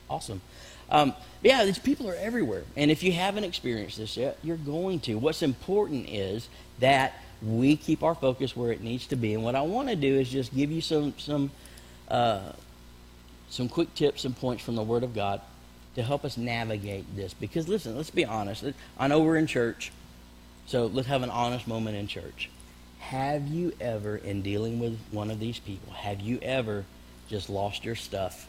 [0.09, 0.41] awesome.
[0.89, 2.63] Um, yeah, these people are everywhere.
[2.75, 5.15] And if you haven't experienced this yet, you're going to.
[5.15, 9.33] What's important is that we keep our focus where it needs to be.
[9.33, 11.49] And what I want to do is just give you some some
[12.11, 12.51] uh,
[13.49, 15.41] some quick tips and points from the Word of God
[15.95, 17.33] to help us navigate this.
[17.33, 18.63] Because listen, let's be honest.
[18.99, 19.91] I know we're in church,
[20.67, 22.49] so let's have an honest moment in church.
[22.99, 26.85] Have you ever, in dealing with one of these people, have you ever
[27.29, 28.47] just lost your stuff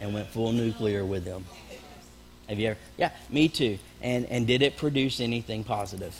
[0.00, 1.44] and went full nuclear with them?
[2.48, 2.78] Have you ever?
[2.96, 3.78] Yeah, me too.
[4.00, 6.16] And and did it produce anything positive?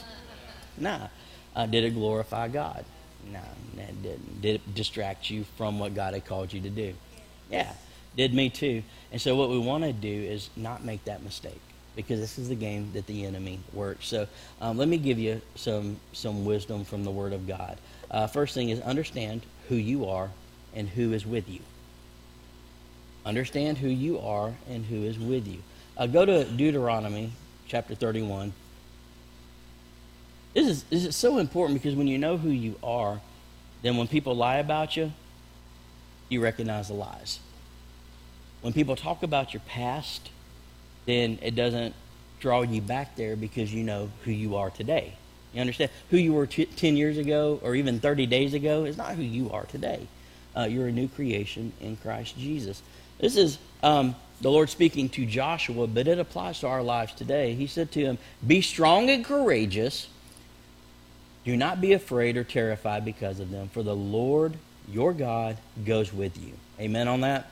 [0.76, 1.09] Nah.
[1.56, 2.85] Uh, did it glorify God?
[3.33, 3.40] No,
[3.76, 4.40] that didn't.
[4.40, 6.94] Did it distract you from what God had called you to do?
[7.50, 7.72] Yeah,
[8.16, 8.83] did me too.
[9.12, 11.61] And so what we want to do is not make that mistake
[11.96, 14.06] because this is the game that the enemy works.
[14.06, 14.26] So
[14.61, 17.78] um, let me give you some some wisdom from the Word of God.
[18.11, 20.30] Uh, first thing is understand who you are
[20.74, 21.61] and who is with you.
[23.26, 25.59] Understand who you are and who is with you.
[25.96, 27.33] Uh, go to Deuteronomy
[27.66, 28.52] chapter 31.
[30.54, 33.20] This is, this is so important because when you know who you are,
[33.82, 35.12] then when people lie about you,
[36.28, 37.40] you recognize the lies.
[38.60, 40.30] When people talk about your past,
[41.06, 41.94] then it doesn't
[42.40, 45.14] draw you back there because you know who you are today.
[45.52, 45.90] You understand?
[46.10, 49.22] Who you were t- 10 years ago or even 30 days ago is not who
[49.22, 50.06] you are today.
[50.56, 52.82] Uh, you're a new creation in Christ Jesus.
[53.18, 57.54] This is um, the Lord speaking to Joshua, but it applies to our lives today.
[57.54, 60.08] He said to him, Be strong and courageous
[61.44, 64.55] do not be afraid or terrified because of them, for the Lord
[64.88, 66.53] your God goes with you.
[66.79, 67.50] Amen on that?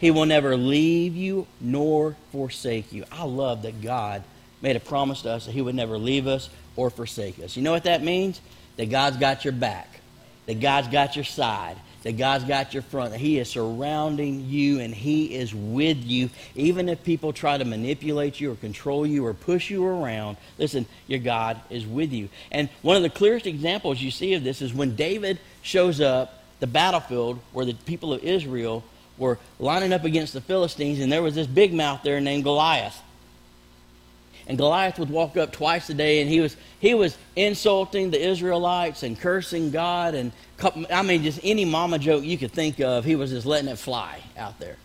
[0.00, 3.04] He will never leave you nor forsake you.
[3.12, 4.24] I love that God
[4.60, 7.56] made a promise to us that He would never leave us or forsake us.
[7.56, 8.40] You know what that means?
[8.76, 10.00] That God's got your back.
[10.46, 14.80] that God's got your side, that God's got your front, that He is surrounding you
[14.80, 16.30] and He is with you.
[16.54, 20.86] Even if people try to manipulate you or control you or push you around, listen,
[21.06, 22.28] your God is with you.
[22.50, 26.42] And one of the clearest examples you see of this is when David shows up
[26.60, 28.84] the battlefield where the people of Israel
[29.18, 33.00] were lining up against the Philistines, and there was this big mouth there named Goliath.
[34.46, 38.20] And Goliath would walk up twice a day, and he was he was insulting the
[38.20, 40.32] Israelites and cursing God, and
[40.90, 43.78] I mean just any mama joke you could think of, he was just letting it
[43.78, 44.76] fly out there.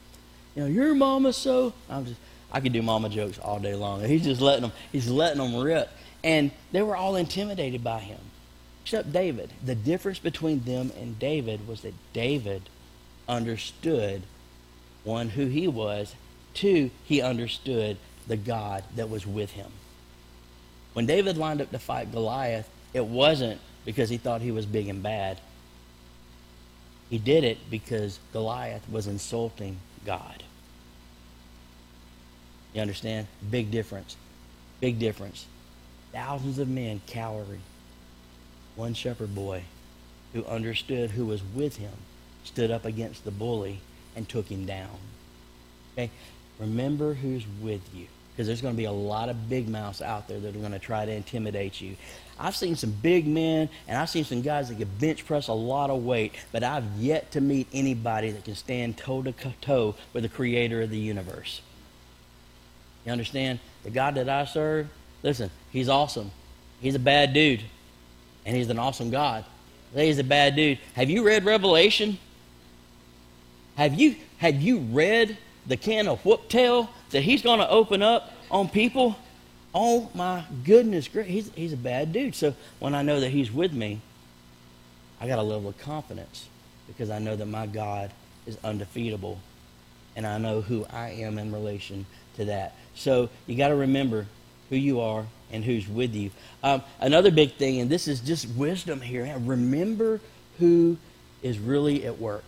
[0.56, 1.74] You know, your mama's so.
[1.90, 2.20] I'm just
[2.52, 4.04] I could do mama jokes all day long.
[4.04, 4.72] He's just letting them.
[4.92, 5.90] He's letting them rip,
[6.24, 8.20] and they were all intimidated by him,
[8.84, 9.52] except David.
[9.64, 12.70] The difference between them and David was that David
[13.28, 14.24] understood
[15.04, 16.16] one who he was,
[16.54, 19.72] two he understood the God that was with him.
[20.94, 24.90] When David lined up to fight Goliath, it wasn't because he thought he was big
[24.90, 25.40] and bad.
[27.10, 30.44] He did it because Goliath was insulting God.
[32.74, 33.28] You understand?
[33.50, 34.18] Big difference.
[34.82, 35.46] Big difference.
[36.12, 37.62] Thousands of men cowering.
[38.76, 39.64] One shepherd boy
[40.34, 41.94] who understood who was with him
[42.44, 43.80] stood up against the bully
[44.16, 44.98] and took him down.
[45.94, 46.12] Okay?
[46.60, 50.28] Remember who's with you because there's going to be a lot of big mouths out
[50.28, 51.96] there that are going to try to intimidate you.
[52.40, 55.54] I've seen some big men, and I've seen some guys that can bench press a
[55.54, 59.96] lot of weight, but I've yet to meet anybody that can stand toe to toe
[60.14, 61.64] with the creator of the universe.
[63.08, 63.58] You understand?
[63.84, 64.88] The God that I serve,
[65.24, 66.30] listen, he's awesome.
[66.80, 67.64] He's a bad dude,
[68.46, 69.46] and he's an awesome God.
[69.96, 70.78] He's a bad dude.
[70.94, 72.20] Have you read Revelation?
[73.78, 78.02] Have you have you read the can of whoop tail that he's going to open
[78.02, 79.16] up on people,
[79.74, 81.08] oh my goodness.
[81.08, 82.36] He's, he's a bad dude.
[82.36, 84.02] So when I know that he's with me,
[85.20, 86.48] I got a level of confidence
[86.88, 88.12] because I know that my God
[88.46, 89.40] is undefeatable
[90.16, 92.06] and I know who I am in relation
[92.38, 92.76] to that.
[92.96, 94.26] So you got to remember
[94.70, 96.32] who you are and who's with you.
[96.64, 100.20] Um, another big thing, and this is just wisdom here, remember
[100.60, 100.98] who
[101.42, 102.44] is really at work.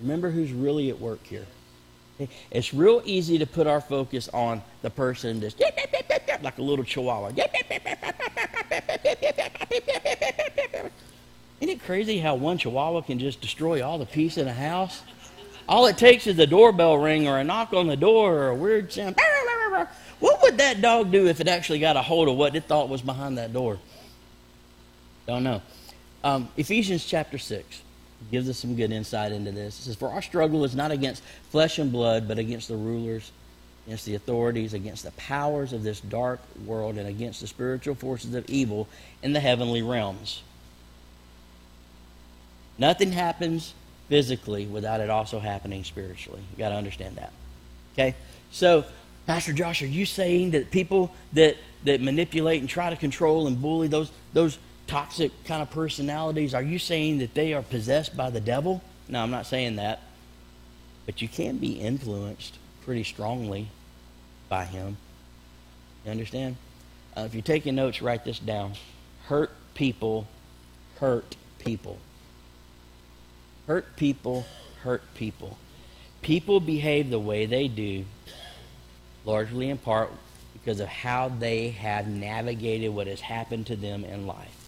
[0.00, 1.46] Remember who's really at work here.
[2.50, 5.60] It's real easy to put our focus on the person just
[6.42, 7.32] like a little chihuahua.
[11.60, 15.02] Isn't it crazy how one chihuahua can just destroy all the peace in a house?
[15.68, 18.54] All it takes is a doorbell ring or a knock on the door or a
[18.54, 19.16] weird sound.
[20.18, 22.88] What would that dog do if it actually got a hold of what it thought
[22.88, 23.78] was behind that door?
[25.26, 25.62] Don't know.
[26.24, 27.82] Um, Ephesians chapter 6
[28.30, 29.78] gives us some good insight into this.
[29.78, 33.32] It says, For our struggle is not against flesh and blood, but against the rulers,
[33.86, 38.34] against the authorities, against the powers of this dark world, and against the spiritual forces
[38.34, 38.88] of evil
[39.22, 40.42] in the heavenly realms.
[42.78, 43.74] Nothing happens
[44.08, 46.40] physically without it also happening spiritually.
[46.52, 47.32] You got to understand that.
[47.94, 48.14] Okay?
[48.50, 48.84] So,
[49.26, 53.60] Pastor Josh, are you saying that people that, that manipulate and try to control and
[53.60, 54.58] bully those, those
[54.90, 58.82] toxic kind of personalities, are you saying that they are possessed by the devil?
[59.08, 60.00] No, I'm not saying that.
[61.06, 63.68] But you can be influenced pretty strongly
[64.48, 64.96] by him.
[66.04, 66.56] You understand?
[67.16, 68.72] Uh, if you're taking notes, write this down.
[69.26, 70.26] Hurt people
[70.98, 71.98] hurt people.
[73.68, 74.44] Hurt people
[74.82, 75.56] hurt people.
[76.20, 78.04] People behave the way they do
[79.24, 80.10] largely in part
[80.52, 84.59] because of how they have navigated what has happened to them in life.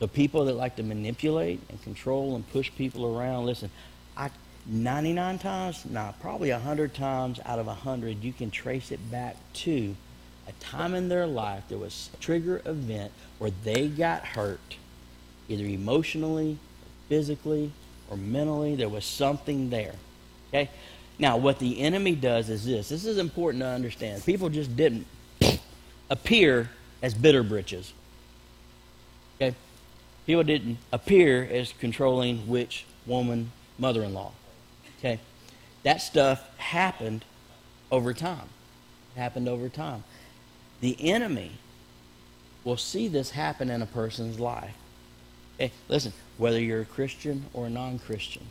[0.00, 3.70] The people that like to manipulate and control and push people around, listen,
[4.16, 4.30] I
[4.66, 9.94] 99 times, nah, probably 100 times out of 100, you can trace it back to
[10.50, 14.76] a time in their life there was a trigger event where they got hurt,
[15.48, 16.58] either emotionally,
[17.08, 17.72] physically,
[18.08, 18.74] or mentally.
[18.74, 19.94] There was something there.
[20.48, 20.68] Okay?
[21.18, 22.88] Now, what the enemy does is this.
[22.88, 24.24] This is important to understand.
[24.24, 25.06] People just didn't
[26.10, 26.70] appear
[27.02, 27.92] as bitter britches.
[30.30, 34.30] People didn't appear as controlling which woman mother in law.
[35.00, 35.18] Okay?
[35.82, 37.24] That stuff happened
[37.90, 38.48] over time.
[39.16, 40.04] It happened over time.
[40.82, 41.54] The enemy
[42.62, 44.76] will see this happen in a person's life.
[45.56, 48.46] Okay, listen, whether you're a Christian or a non Christian,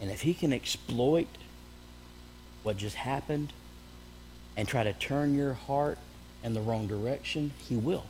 [0.00, 1.26] and if he can exploit
[2.62, 3.52] what just happened
[4.56, 5.98] and try to turn your heart
[6.44, 8.06] in the wrong direction, he will.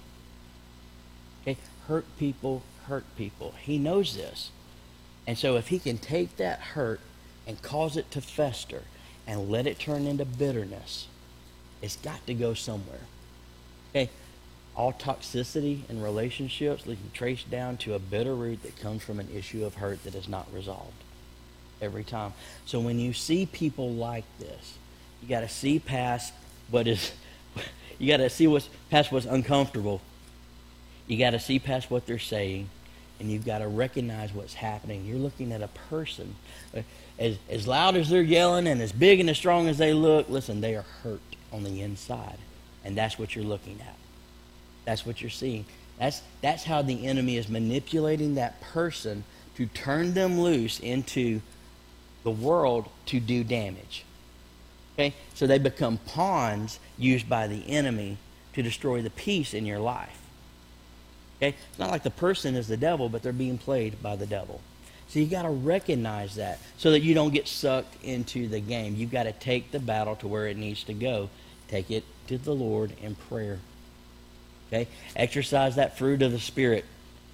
[1.41, 1.57] Okay?
[1.91, 3.55] Hurt people hurt people.
[3.61, 4.51] He knows this.
[5.26, 7.01] And so if he can take that hurt
[7.47, 8.82] and cause it to fester
[9.26, 11.09] and let it turn into bitterness,
[11.82, 13.01] it's got to go somewhere.
[13.91, 14.09] Okay?
[14.76, 19.28] all toxicity in relationships can trace down to a bitter root that comes from an
[19.34, 21.05] issue of hurt that is not resolved
[21.82, 22.32] every time.
[22.66, 24.78] So when you see people like this,
[25.20, 26.32] you got to see past
[26.70, 27.12] what is,
[27.99, 30.01] you got to see what's past what's uncomfortable.
[31.11, 32.68] You got to see past what they're saying,
[33.18, 35.04] and you've got to recognize what's happening.
[35.04, 36.36] You're looking at a person.
[37.18, 40.28] As, as loud as they're yelling and as big and as strong as they look,
[40.28, 41.20] listen, they are hurt
[41.52, 42.38] on the inside.
[42.84, 43.96] And that's what you're looking at.
[44.84, 45.64] That's what you're seeing.
[45.98, 49.24] That's, that's how the enemy is manipulating that person
[49.56, 51.40] to turn them loose into
[52.22, 54.04] the world to do damage.
[54.94, 55.12] Okay?
[55.34, 58.18] So they become pawns used by the enemy
[58.52, 60.20] to destroy the peace in your life.
[61.41, 61.57] Okay?
[61.70, 64.61] It's not like the person is the devil, but they're being played by the devil.
[65.09, 68.95] So you got to recognize that so that you don't get sucked into the game.
[68.95, 71.30] You've got to take the battle to where it needs to go.
[71.66, 73.59] Take it to the Lord in prayer.
[74.68, 74.86] Okay?
[75.16, 76.84] Exercise that fruit of the Spirit,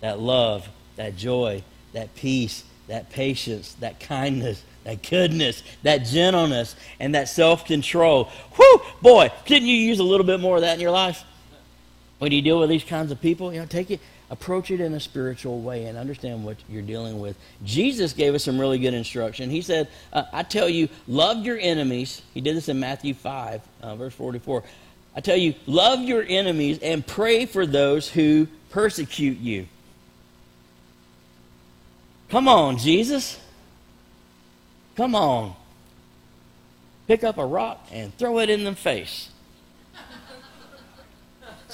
[0.01, 7.15] that love, that joy, that peace, that patience, that kindness, that goodness, that gentleness, and
[7.15, 8.31] that self control.
[8.55, 11.25] Whew, boy, couldn't you use a little bit more of that in your life?
[12.19, 14.01] When you deal with these kinds of people, you know, take it,
[14.31, 17.37] approach it in a spiritual way and understand what you're dealing with.
[17.65, 19.51] Jesus gave us some really good instruction.
[19.51, 22.23] He said, uh, I tell you, love your enemies.
[22.33, 24.65] He did this in Matthew 5, uh, verse 44.
[25.15, 29.67] I tell you, love your enemies and pray for those who persecute you.
[32.29, 33.39] Come on, Jesus.
[34.97, 35.55] Come on.
[37.07, 39.31] Pick up a rock and throw it in the face.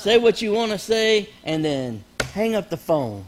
[0.02, 3.24] Say what you want to say and then hang up the phone.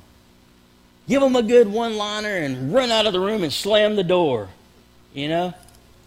[1.08, 4.04] Give them a good one liner and run out of the room and slam the
[4.04, 4.48] door.
[5.12, 5.54] You know?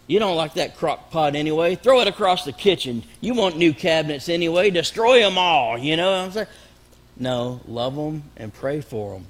[0.06, 1.74] You don't like that crock pot anyway.
[1.74, 3.02] Throw it across the kitchen.
[3.20, 4.70] You want new cabinets anyway.
[4.70, 5.78] Destroy them all.
[5.78, 6.46] You know what I'm saying?
[7.16, 9.26] No, love them and pray for them.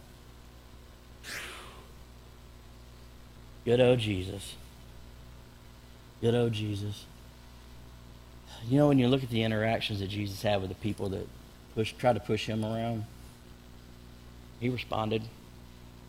[3.65, 4.55] Good old Jesus.
[6.21, 7.05] Good old Jesus.
[8.67, 11.27] You know, when you look at the interactions that Jesus had with the people that
[11.75, 13.05] push, try to push him around,
[14.61, 15.23] he responded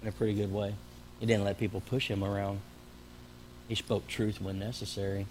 [0.01, 0.73] in a pretty good way.
[1.19, 2.59] He didn't let people push him around.
[3.67, 5.27] He spoke truth when necessary.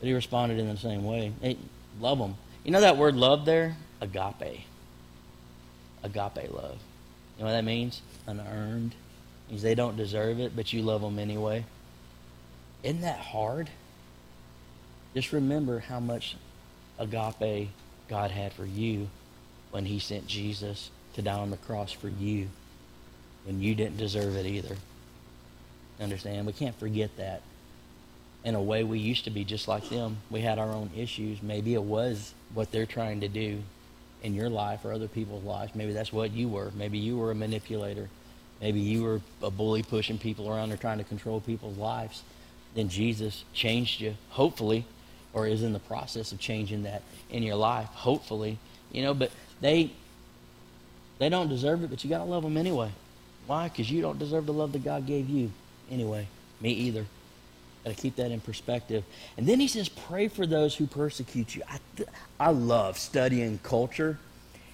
[0.00, 1.32] But he responded in the same way.
[1.40, 1.58] Hey,
[2.00, 2.36] love them.
[2.64, 3.76] You know that word love there?
[4.00, 4.64] Agape.
[6.02, 6.78] Agape love.
[7.36, 8.00] You know what that means?
[8.26, 8.94] Unearned
[9.48, 11.64] means they don't deserve it, but you love them anyway.
[12.82, 13.68] Isn't that hard?
[15.14, 16.36] Just remember how much
[16.98, 17.70] agape
[18.08, 19.08] God had for you
[19.70, 22.48] when He sent Jesus to die on the cross for you
[23.44, 24.76] when you didn't deserve it either.
[26.00, 26.46] Understand?
[26.46, 27.42] We can't forget that.
[28.44, 30.16] In a way, we used to be just like them.
[30.30, 31.42] We had our own issues.
[31.42, 33.62] Maybe it was what they're trying to do
[34.22, 35.74] in your life or other people's lives.
[35.74, 36.70] Maybe that's what you were.
[36.74, 38.08] Maybe you were a manipulator.
[38.60, 42.22] Maybe you were a bully pushing people around or trying to control people's lives.
[42.74, 44.86] Then Jesus changed you, hopefully,
[45.34, 48.58] or is in the process of changing that in your life, hopefully.
[48.92, 49.30] You know, but
[49.60, 49.90] they
[51.18, 52.90] they don't deserve it, but you got to love them anyway.
[53.46, 53.68] Why?
[53.68, 55.50] Because you don't deserve the love that God gave you
[55.90, 56.26] anyway.
[56.60, 57.06] Me either.
[57.84, 59.04] Got to keep that in perspective.
[59.36, 61.62] And then he says, pray for those who persecute you.
[61.68, 61.78] I,
[62.38, 64.18] I love studying culture,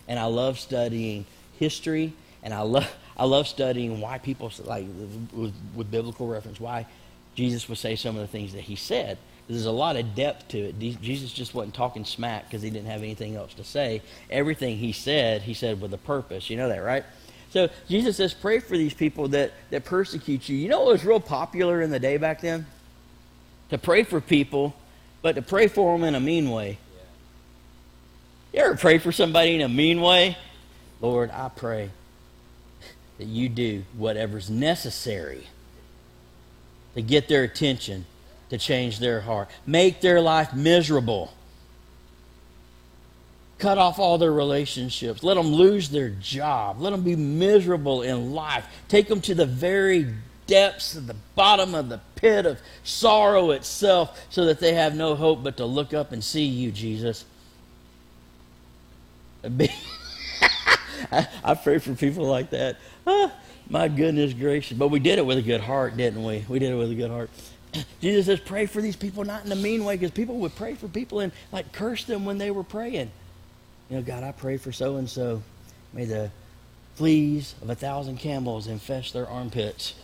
[0.06, 1.24] and I love studying
[1.58, 4.86] history, and I love I love studying why people like
[5.32, 6.86] with, with biblical reference why
[7.34, 9.18] Jesus would say some of the things that he said.
[9.48, 10.78] There's a lot of depth to it.
[10.78, 14.02] Jesus just wasn't talking smack because he didn't have anything else to say.
[14.28, 16.50] Everything he said, he said with a purpose.
[16.50, 17.04] You know that, right?
[17.50, 20.56] So Jesus says, pray for these people that, that persecute you.
[20.56, 22.66] You know what was real popular in the day back then?
[23.70, 24.76] To pray for people,
[25.22, 26.78] but to pray for them in a mean way.
[28.52, 30.36] You ever pray for somebody in a mean way?
[31.00, 31.90] Lord, I pray
[33.16, 35.46] that you do whatever's necessary
[36.94, 38.06] to get their attention,
[38.50, 41.32] to change their heart, make their life miserable.
[43.58, 45.24] Cut off all their relationships.
[45.24, 46.80] Let them lose their job.
[46.80, 48.64] Let them be miserable in life.
[48.86, 50.14] Take them to the very
[50.46, 55.14] depths of the bottom of the pit of sorrow itself so that they have no
[55.14, 57.24] hope but to look up and see you, Jesus.
[61.12, 62.76] I, pray for people like that.
[63.06, 63.32] Ah,
[63.68, 64.76] my goodness gracious.
[64.76, 66.44] But we did it with a good heart, didn't we?
[66.48, 67.30] We did it with a good heart.
[68.00, 70.74] Jesus says, pray for these people, not in a mean way, because people would pray
[70.74, 73.10] for people and like curse them when they were praying.
[73.90, 75.42] You know, God, I pray for so and so.
[75.92, 76.30] May the
[76.96, 79.94] fleas of a thousand camels infest their armpits.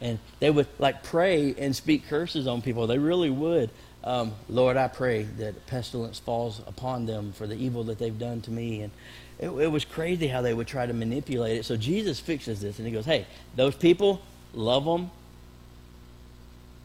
[0.00, 2.86] And they would like pray and speak curses on people.
[2.86, 3.70] They really would.
[4.04, 8.40] um, Lord, I pray that pestilence falls upon them for the evil that they've done
[8.42, 8.82] to me.
[8.82, 8.92] And
[9.38, 11.64] it, it was crazy how they would try to manipulate it.
[11.64, 14.22] So Jesus fixes this and he goes, Hey, those people,
[14.54, 15.10] love them.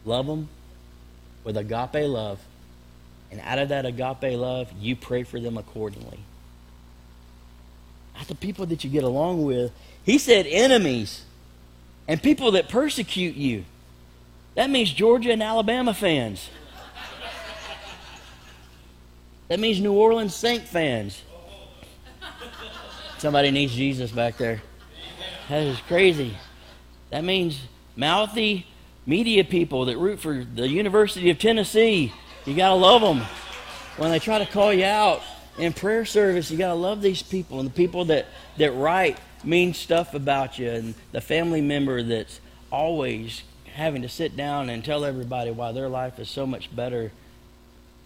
[0.04, 0.48] Love them
[1.44, 2.40] with agape love.
[3.30, 6.20] And out of that agape love, you pray for them accordingly.
[8.16, 9.72] Not the people that you get along with.
[10.04, 11.24] He said enemies
[12.06, 13.64] and people that persecute you.
[14.54, 16.48] That means Georgia and Alabama fans.
[19.48, 21.22] That means New Orleans Saint fans.
[23.18, 24.62] Somebody needs Jesus back there.
[25.48, 26.36] That is crazy.
[27.10, 27.60] That means
[27.96, 28.66] mouthy
[29.06, 32.12] media people that root for the University of Tennessee.
[32.46, 33.26] You got to love them.
[33.96, 35.22] When they try to call you out
[35.58, 37.60] in prayer service, you got to love these people.
[37.60, 38.26] And the people that,
[38.56, 40.70] that write mean stuff about you.
[40.70, 42.40] And the family member that's
[42.70, 43.42] always
[43.74, 47.12] having to sit down and tell everybody why their life is so much better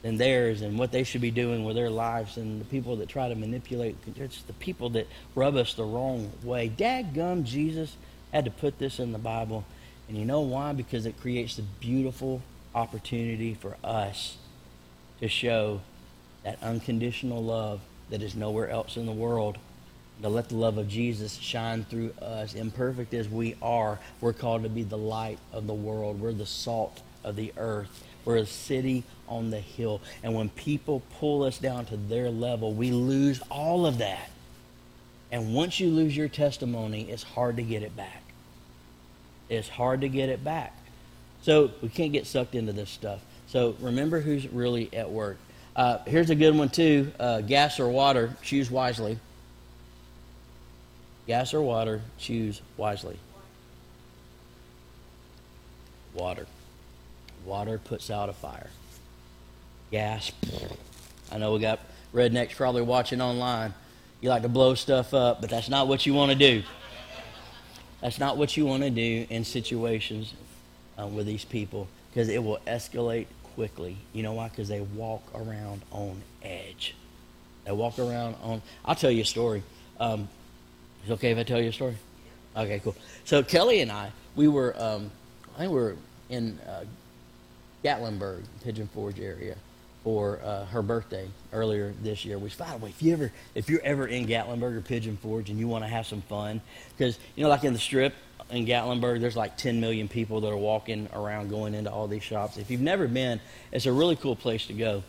[0.02, 2.36] than theirs and what they should be doing with their lives.
[2.36, 6.30] And the people that try to manipulate it's the people that rub us the wrong
[6.42, 6.68] way.
[6.68, 7.96] Gum jesus
[8.32, 9.64] had to put this in the bible
[10.08, 12.42] and you know why because it creates the beautiful
[12.74, 14.36] opportunity for us
[15.20, 15.80] to show
[16.44, 17.80] that unconditional love
[18.10, 19.58] that is nowhere else in the world
[20.22, 22.54] to let the love of Jesus shine through us.
[22.54, 26.20] Imperfect as we are, we're called to be the light of the world.
[26.20, 28.04] We're the salt of the earth.
[28.24, 30.00] We're a city on the hill.
[30.22, 34.30] And when people pull us down to their level, we lose all of that.
[35.30, 38.22] And once you lose your testimony, it's hard to get it back.
[39.48, 40.76] It's hard to get it back.
[41.42, 43.20] So we can't get sucked into this stuff.
[43.46, 45.38] So remember who's really at work.
[45.74, 49.18] Uh, here's a good one, too uh, gas or water, choose wisely.
[51.26, 53.18] Gas or water, choose wisely.
[56.14, 56.46] Water.
[57.44, 58.70] Water puts out a fire.
[59.90, 60.32] Gas.
[61.30, 61.80] I know we got
[62.12, 63.72] rednecks probably watching online.
[64.20, 66.62] You like to blow stuff up, but that's not what you want to do.
[68.00, 70.34] That's not what you want to do in situations
[71.00, 73.96] uh, with these people because it will escalate quickly.
[74.12, 74.48] You know why?
[74.48, 76.94] Because they walk around on edge.
[77.64, 78.62] They walk around on.
[78.84, 79.62] I'll tell you a story.
[79.98, 80.28] Um,
[81.04, 81.96] is it okay if I tell you a story?
[82.56, 82.96] Okay, cool.
[83.24, 85.10] So Kelly and I, we were, um,
[85.54, 85.96] I think we were
[86.28, 86.84] in uh,
[87.84, 89.56] Gatlinburg, Pigeon Forge area,
[90.04, 92.38] for uh, her birthday earlier this year.
[92.38, 95.50] Which, by the way, if you ever, if you're ever in Gatlinburg or Pigeon Forge
[95.50, 96.60] and you want to have some fun,
[96.96, 98.14] because you know, like in the Strip
[98.50, 102.22] in Gatlinburg, there's like 10 million people that are walking around going into all these
[102.22, 102.56] shops.
[102.56, 103.40] If you've never been,
[103.72, 105.02] it's a really cool place to go,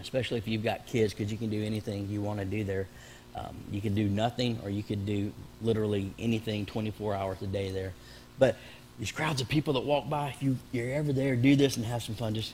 [0.00, 2.86] especially if you've got kids, because you can do anything you want to do there.
[3.34, 7.70] Um, you can do nothing, or you could do literally anything 24 hours a day
[7.70, 7.92] there.
[8.38, 8.56] But
[8.98, 11.86] these crowds of people that walk by, if you, you're ever there, do this and
[11.86, 12.34] have some fun.
[12.34, 12.52] Just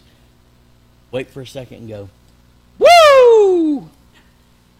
[1.14, 2.08] wait for a second and go,
[2.80, 3.88] woo!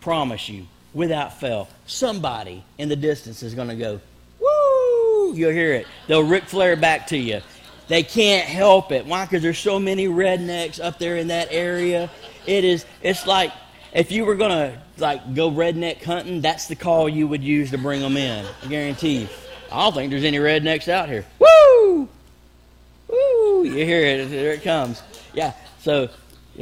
[0.00, 4.00] Promise you, without fail, somebody in the distance is going to go,
[4.40, 5.32] woo!
[5.32, 5.86] You'll hear it.
[6.08, 7.40] They'll Ric Flair back to you.
[7.86, 9.06] They can't help it.
[9.06, 9.24] Why?
[9.24, 12.10] Because there's so many rednecks up there in that area.
[12.46, 12.84] It is.
[13.02, 13.52] It's like
[13.92, 17.78] if you were gonna like go redneck hunting, that's the call you would use to
[17.78, 18.46] bring them in.
[18.62, 19.28] I guarantee you.
[19.70, 21.26] I don't think there's any rednecks out here.
[21.38, 22.08] Woo!
[23.08, 23.64] Woo!
[23.64, 24.30] You hear it?
[24.30, 25.02] There it comes.
[25.34, 25.52] Yeah.
[25.80, 26.08] So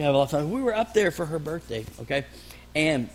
[0.00, 0.50] have a lot of.
[0.50, 2.24] We were up there for her birthday, okay,
[2.74, 3.10] and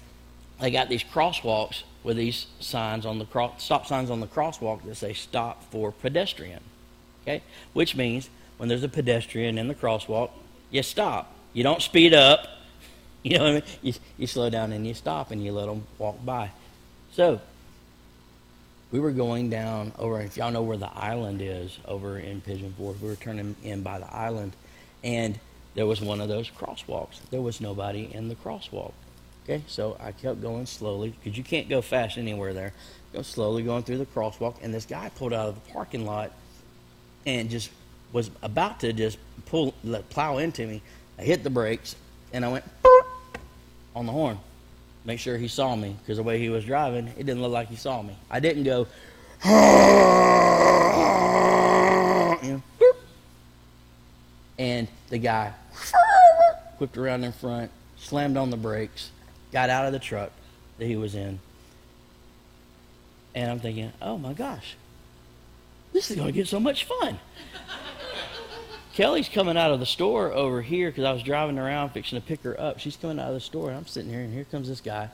[0.61, 4.83] they got these crosswalks with these signs on the cross, stop signs on the crosswalk
[4.83, 6.61] that say "Stop for pedestrian."
[7.23, 7.41] Okay,
[7.73, 10.29] which means when there's a pedestrian in the crosswalk,
[10.69, 11.33] you stop.
[11.53, 12.47] You don't speed up
[13.23, 13.63] You know what I mean?
[13.81, 16.51] You, you slow down and you stop and you let them walk by.
[17.11, 17.41] So,
[18.89, 22.73] we were going down over, if y'all know where the island is over in Pigeon
[22.77, 24.53] Forge, we were turning in by the island,
[25.03, 25.37] and
[25.77, 27.19] there was one of those crosswalks.
[27.29, 28.93] There was nobody in the crosswalk.
[29.43, 32.73] Okay, so I kept going slowly because you can't go fast anywhere there.
[33.13, 36.31] Go slowly going through the crosswalk, and this guy pulled out of the parking lot
[37.27, 37.69] and just
[38.11, 39.75] was about to just pull,
[40.09, 40.81] plow into me.
[41.19, 41.95] I hit the brakes,
[42.33, 42.65] and I went
[43.95, 44.39] on the horn.
[45.05, 47.69] Make sure he saw me because the way he was driving, it didn't look like
[47.69, 48.17] he saw me.
[48.31, 48.87] I didn't go,
[52.41, 52.63] you know,
[54.57, 55.53] and the guy
[56.79, 59.11] whipped around in front, slammed on the brakes,
[59.51, 60.31] got out of the truck
[60.77, 61.39] that he was in.
[63.33, 64.75] And I'm thinking, oh my gosh,
[65.93, 67.19] this is going to get so much fun.
[68.93, 72.25] Kelly's coming out of the store over here because I was driving around fixing to
[72.25, 72.79] pick her up.
[72.79, 75.09] She's coming out of the store, and I'm sitting here, and here comes this guy.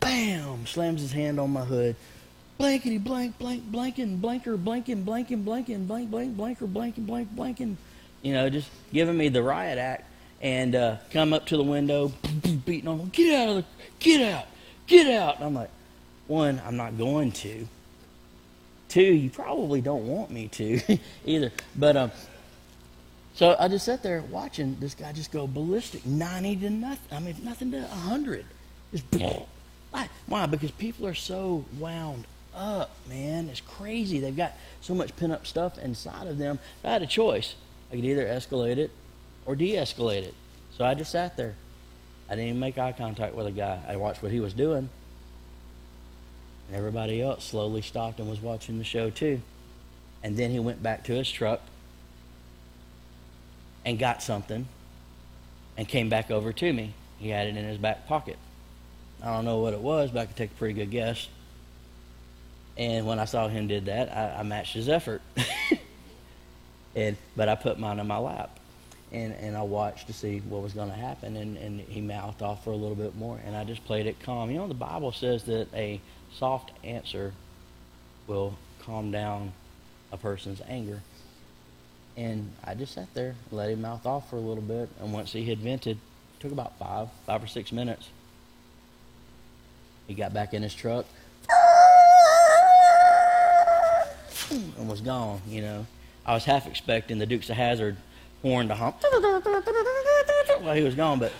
[0.00, 0.66] Bam!
[0.66, 1.96] Slams his hand on my hood.
[2.58, 7.76] Blankety blank, blank, blanking, blanker, blanking, blanking, blanking, blank, blank, blanker, blanking, blank, blanking.
[8.22, 10.04] You know, just giving me the riot act.
[10.42, 12.12] and uh, come up to the window,
[12.64, 13.64] beating on get out of the,
[13.98, 14.46] get out,
[14.86, 15.36] get out.
[15.36, 15.70] And I'm like,
[16.26, 17.66] one, I'm not going to.
[18.88, 21.52] Two, you probably don't want me to either.
[21.76, 22.10] But um,
[23.34, 27.16] so I just sat there watching this guy just go ballistic, 90 to nothing.
[27.16, 28.44] I mean, nothing to 100.
[28.92, 29.04] Just
[29.90, 30.08] why?
[30.26, 30.46] Why?
[30.46, 33.48] Because people are so wound up, man.
[33.48, 34.20] It's crazy.
[34.20, 36.58] They've got so much pent up stuff inside of them.
[36.82, 37.54] I had a choice.
[37.90, 38.90] I could either escalate it
[39.46, 40.34] or de escalate it.
[40.76, 41.54] So I just sat there.
[42.28, 43.80] I didn't even make eye contact with a guy.
[43.88, 44.88] I watched what he was doing.
[46.68, 49.42] And everybody else slowly stopped and was watching the show too.
[50.22, 51.60] And then he went back to his truck
[53.84, 54.68] and got something
[55.76, 56.94] and came back over to me.
[57.18, 58.36] He had it in his back pocket.
[59.22, 61.28] I don't know what it was, but I could take a pretty good guess.
[62.76, 65.20] And when I saw him did that, I, I matched his effort.
[66.94, 68.56] and but I put mine in my lap.
[69.12, 72.42] And, and I watched to see what was going to happen, and, and he mouthed
[72.42, 74.52] off for a little bit more, and I just played it calm.
[74.52, 76.00] You know, the Bible says that a
[76.32, 77.32] soft answer
[78.28, 79.52] will calm down
[80.12, 81.02] a person's anger.
[82.16, 85.32] And I just sat there, let him mouth off for a little bit, and once
[85.32, 85.98] he had vented,
[86.38, 88.10] took about five, five or six minutes.
[90.06, 91.06] He got back in his truck
[94.50, 95.86] and was gone, you know.
[96.24, 97.96] I was half expecting the Dukes of Hazzard
[98.42, 98.96] horn to hump
[100.60, 101.32] while he was gone, but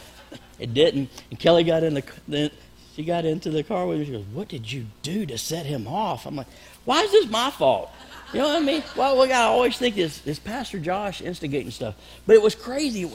[0.59, 1.11] it didn't.
[1.31, 2.51] And Kelly got in the, the
[2.95, 4.05] she got into the car with me.
[4.05, 6.49] She goes, "What did you do to set him off?" I'm like,
[6.85, 7.91] "Why is this my fault?"
[8.33, 8.83] You know what I mean?
[8.97, 11.95] Well, we gotta always think this is Pastor Josh instigating stuff,
[12.27, 13.11] but it was crazy.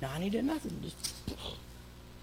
[0.00, 1.36] Ninety did nothing, just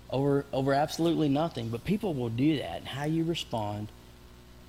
[0.10, 1.70] over over absolutely nothing.
[1.70, 3.90] But people will do that, and how you respond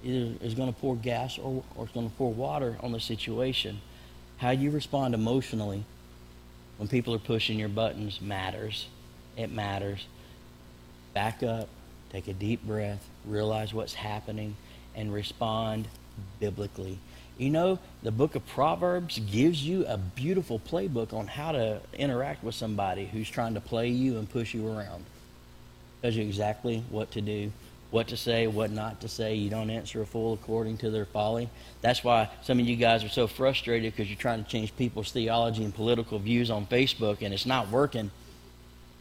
[0.04, 3.00] either is going to pour gas or or it's going to pour water on the
[3.00, 3.80] situation.
[4.38, 5.84] How you respond emotionally
[6.76, 8.86] when people are pushing your buttons matters.
[9.36, 10.06] It matters.
[11.12, 11.68] Back up,
[12.12, 14.56] take a deep breath, realize what's happening,
[14.94, 15.88] and respond
[16.38, 16.98] biblically.
[17.36, 22.42] You know, the book of Proverbs gives you a beautiful playbook on how to interact
[22.42, 25.04] with somebody who's trying to play you and push you around.
[26.02, 27.52] Tells you exactly what to do
[27.90, 29.34] what to say, what not to say.
[29.34, 31.48] You don't answer a fool according to their folly.
[31.80, 35.10] That's why some of you guys are so frustrated because you're trying to change people's
[35.10, 38.10] theology and political views on Facebook and it's not working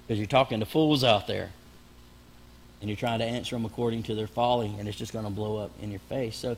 [0.06, 1.52] because you're talking to fools out there
[2.80, 5.32] and you're trying to answer them according to their folly and it's just going to
[5.32, 6.38] blow up in your face.
[6.38, 6.56] So,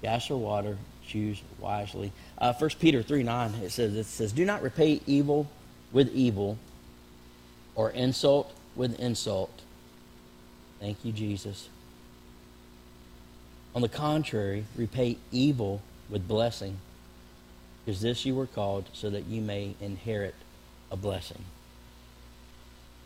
[0.00, 2.12] gas or water, choose wisely.
[2.38, 5.48] Uh, 1 Peter 3 9, it says, it says, Do not repay evil
[5.92, 6.56] with evil
[7.74, 9.50] or insult with insult
[10.80, 11.68] Thank you, Jesus.
[13.74, 16.78] On the contrary, repay evil with blessing,
[17.84, 20.34] because this you were called so that you may inherit
[20.90, 21.44] a blessing.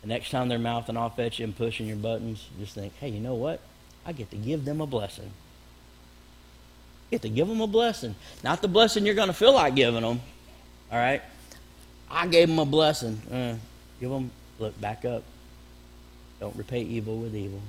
[0.01, 3.09] The next time they're mouthing off at you and pushing your buttons, just think, hey,
[3.09, 3.59] you know what?
[4.05, 5.31] I get to give them a blessing.
[7.11, 8.15] Get to give them a blessing.
[8.43, 10.21] Not the blessing you're going to feel like giving them.
[10.91, 11.21] All right?
[12.09, 13.21] I gave them a blessing.
[13.31, 13.55] Uh,
[13.99, 15.23] give them, look, back up.
[16.39, 17.61] Don't repay evil with evil.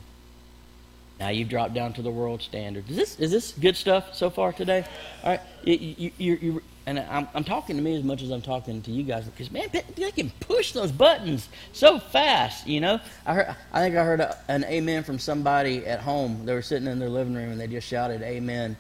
[1.18, 2.89] Now you've dropped down to the world standard.
[2.89, 4.87] Is this is this good stuff so far today?
[5.23, 8.41] All right, you, you, you, and I'm, I'm talking to me as much as I'm
[8.41, 12.66] talking to you guys because man, they can push those buttons so fast.
[12.66, 16.47] You know, I heard, I think I heard a, an amen from somebody at home.
[16.47, 18.77] They were sitting in their living room and they just shouted amen,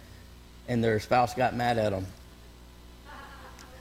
[0.66, 2.06] and their spouse got mad at them.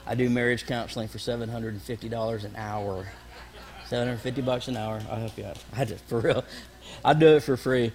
[0.05, 3.07] I do marriage counseling for seven hundred and fifty dollars an hour.
[3.89, 5.01] 750 bucks an hour.
[5.09, 5.57] I'll help you out.
[5.75, 6.43] I just, for real.
[7.03, 7.91] I do it for free.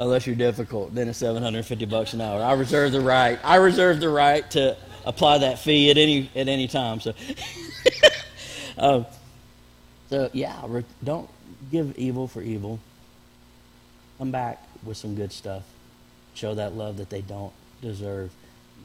[0.00, 2.42] Unless you're difficult, then it's 750 bucks an hour.
[2.42, 3.38] I reserve the right.
[3.42, 4.76] I reserve the right to
[5.06, 7.00] apply that fee at any at any time.
[7.00, 7.14] So,
[8.78, 9.06] um,
[10.10, 11.30] so yeah, re- don't
[11.70, 12.78] give evil for evil.
[14.18, 15.62] Come back with some good stuff.
[16.34, 18.32] Show that love that they don't deserve.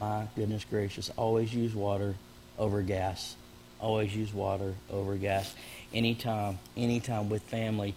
[0.00, 2.14] My goodness gracious, always use water
[2.58, 3.36] over gas.
[3.80, 5.54] Always use water over gas
[5.94, 7.94] anytime, anytime with family,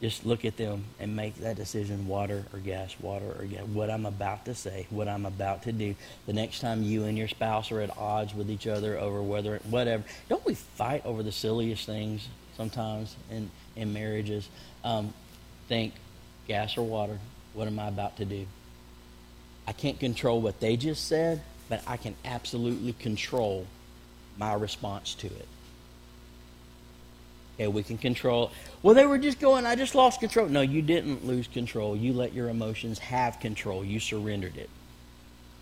[0.00, 3.62] just look at them and make that decision water or gas, water or gas.
[3.62, 5.94] What I'm about to say, what I'm about to do.
[6.26, 9.58] The next time you and your spouse are at odds with each other over whether,
[9.70, 14.48] whatever, don't we fight over the silliest things sometimes in, in marriages?
[14.84, 15.14] Um,
[15.68, 15.94] think
[16.48, 17.18] gas or water,
[17.54, 18.46] what am I about to do?
[19.66, 23.66] I can't control what they just said, but I can absolutely control
[24.36, 25.48] my response to it.
[27.54, 28.50] Okay, we can control.
[28.82, 30.48] Well, they were just going, I just lost control.
[30.48, 31.96] No, you didn't lose control.
[31.96, 33.84] You let your emotions have control.
[33.84, 34.70] You surrendered it.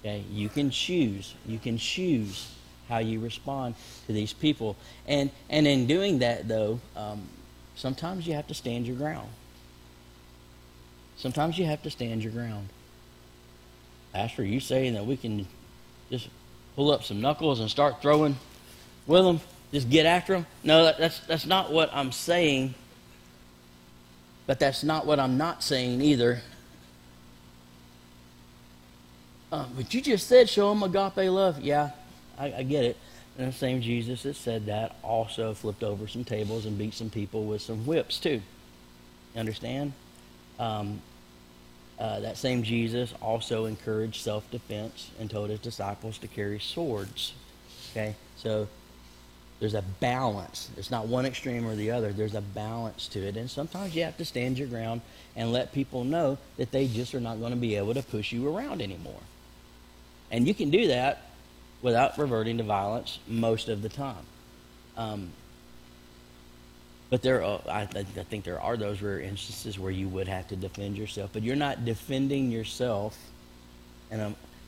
[0.01, 1.35] Okay, you can choose.
[1.47, 2.51] You can choose
[2.89, 3.75] how you respond
[4.07, 4.77] to these people.
[5.07, 7.23] And and in doing that, though, um,
[7.77, 9.29] sometimes you have to stand your ground.
[11.17, 12.69] Sometimes you have to stand your ground.
[14.13, 15.47] Pastor, you saying that we can
[16.11, 16.29] just
[16.75, 18.37] pull up some knuckles and start throwing
[19.07, 19.41] with them?
[19.73, 20.47] Just get after them?
[20.63, 22.75] No, that, that's that's not what I'm saying.
[24.47, 26.43] But that's not what I'm not saying either.
[29.51, 31.61] Uh, but you just said show them agape love.
[31.61, 31.91] Yeah,
[32.39, 32.97] I, I get it.
[33.39, 37.09] And the same Jesus that said that also flipped over some tables and beat some
[37.09, 38.43] people with some whips too.
[39.35, 39.93] You understand?
[40.59, 41.01] Um,
[41.99, 47.33] uh, that same Jesus also encouraged self-defense and told his disciples to carry swords.
[47.91, 48.69] Okay, so
[49.63, 50.71] there's a balance.
[50.77, 52.13] It's not one extreme or the other.
[52.13, 55.03] There's a balance to it, and sometimes you have to stand your ground
[55.37, 58.33] and let people know that they just are not going to be able to push
[58.33, 59.21] you around anymore.
[60.33, 61.31] And you can do that
[61.81, 64.27] without reverting to violence most of the time.
[64.97, 65.29] Um,
[67.09, 70.49] but there, are, I, I, think there are those rare instances where you would have
[70.49, 73.17] to defend yourself, but you're not defending yourself,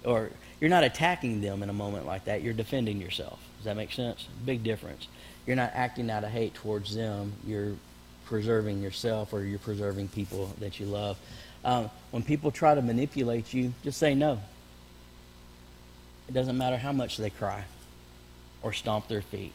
[0.05, 0.31] or
[0.61, 2.43] you're not attacking them in a moment like that.
[2.43, 3.41] You're defending yourself.
[3.65, 4.29] Does that make sense?
[4.45, 5.09] Big difference.
[5.47, 7.33] You're not acting out of hate towards them.
[7.47, 7.73] You're
[8.27, 11.17] preserving yourself, or you're preserving people that you love.
[11.65, 14.39] Um, when people try to manipulate you, just say no.
[16.29, 17.65] It doesn't matter how much they cry
[18.63, 19.53] or stomp their feet.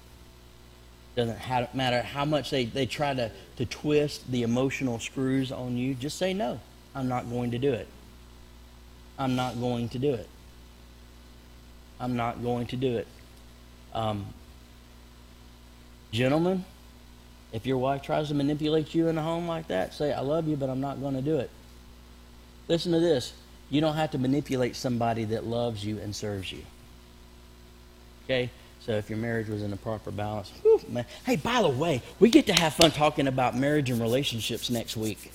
[1.16, 5.78] It doesn't matter how much they, they try to, to twist the emotional screws on
[5.78, 5.94] you.
[5.94, 6.60] Just say no.
[6.96, 7.88] I'm not going to do it.
[9.20, 10.28] I'm not going to do it.
[12.00, 13.06] I'm not going to do it.
[13.94, 14.26] Um,
[16.12, 16.66] gentlemen,
[17.52, 20.48] if your wife tries to manipulate you in a home like that, say, I love
[20.48, 21.50] you, but I'm not going to do it.
[22.68, 23.34] Listen to this.
[23.70, 26.64] You don't have to manipulate somebody that loves you and serves you.
[28.26, 28.50] Okay?
[28.82, 31.06] So if your marriage was in a proper balance, whew, man.
[31.26, 34.96] Hey, by the way, we get to have fun talking about marriage and relationships next
[34.96, 35.32] week.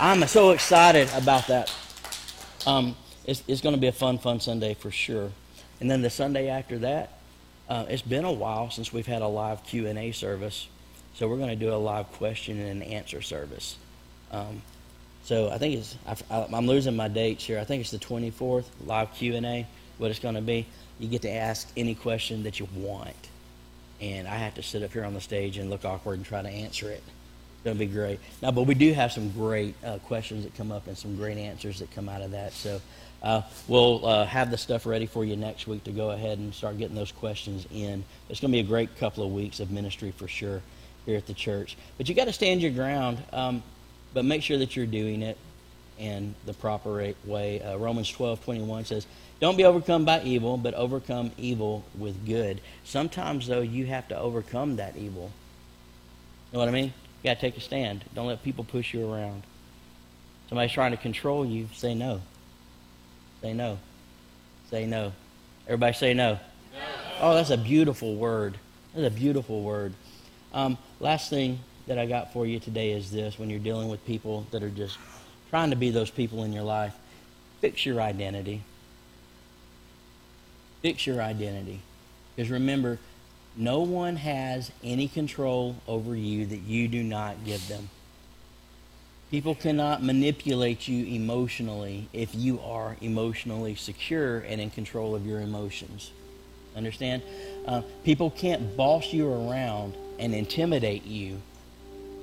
[0.00, 1.74] I'm so excited about that.
[2.66, 5.30] Um, it's, it's going to be a fun, fun Sunday for sure.
[5.80, 7.17] And then the Sunday after that,
[7.68, 10.68] uh, it's been a while since we've had a live Q and A service,
[11.14, 13.76] so we're going to do a live question and answer service.
[14.32, 14.62] Um,
[15.24, 15.96] so I think it's
[16.30, 17.58] I, am losing my dates here.
[17.58, 19.66] I think it's the 24th live Q and A.
[19.98, 20.66] What it's going to be,
[20.98, 23.28] you get to ask any question that you want,
[24.00, 26.40] and I have to sit up here on the stage and look awkward and try
[26.40, 27.02] to answer it.
[27.68, 28.18] Going to be great.
[28.40, 31.36] Now, but we do have some great uh, questions that come up and some great
[31.36, 32.54] answers that come out of that.
[32.54, 32.80] So
[33.22, 36.54] uh, we'll uh, have the stuff ready for you next week to go ahead and
[36.54, 38.06] start getting those questions in.
[38.30, 40.62] It's going to be a great couple of weeks of ministry for sure
[41.04, 41.76] here at the church.
[41.98, 43.18] But you got to stand your ground.
[43.34, 43.62] Um,
[44.14, 45.36] but make sure that you're doing it
[45.98, 47.60] in the proper way.
[47.60, 49.06] Uh, Romans 12 21 says,
[49.40, 52.62] Don't be overcome by evil, but overcome evil with good.
[52.84, 55.30] Sometimes, though, you have to overcome that evil.
[56.50, 56.94] You know what I mean?
[57.22, 58.04] You got to take a stand.
[58.14, 59.42] Don't let people push you around.
[60.48, 62.20] Somebody's trying to control you, say no.
[63.42, 63.78] Say no.
[64.70, 65.12] Say no.
[65.66, 66.34] Everybody say no.
[66.34, 66.78] no.
[67.20, 68.56] Oh, that's a beautiful word.
[68.94, 69.92] That's a beautiful word.
[70.52, 74.04] Um, last thing that I got for you today is this when you're dealing with
[74.06, 74.98] people that are just
[75.50, 76.94] trying to be those people in your life,
[77.60, 78.62] fix your identity.
[80.82, 81.80] Fix your identity.
[82.36, 82.98] Because remember,
[83.58, 87.90] no one has any control over you that you do not give them.
[89.32, 95.40] People cannot manipulate you emotionally if you are emotionally secure and in control of your
[95.40, 96.12] emotions.
[96.76, 97.22] Understand?
[97.66, 101.42] Uh, people can't boss you around and intimidate you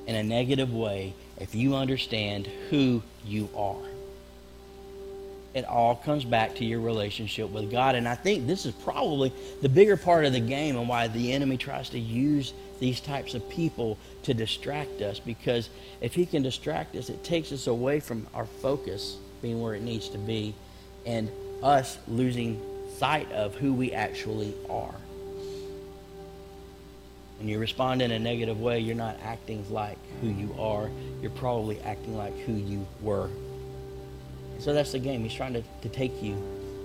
[0.08, 3.95] in a negative way if you understand who you are.
[5.56, 7.96] It all comes back to your relationship with God.
[7.96, 11.32] And I think this is probably the bigger part of the game and why the
[11.32, 15.18] enemy tries to use these types of people to distract us.
[15.18, 15.70] Because
[16.02, 19.82] if he can distract us, it takes us away from our focus being where it
[19.82, 20.54] needs to be
[21.06, 21.32] and
[21.64, 22.62] us losing
[22.98, 24.96] sight of who we actually are.
[27.38, 30.90] When you respond in a negative way, you're not acting like who you are.
[31.22, 33.30] You're probably acting like who you were.
[34.60, 35.24] So that's the game.
[35.24, 36.36] He's trying to, to take you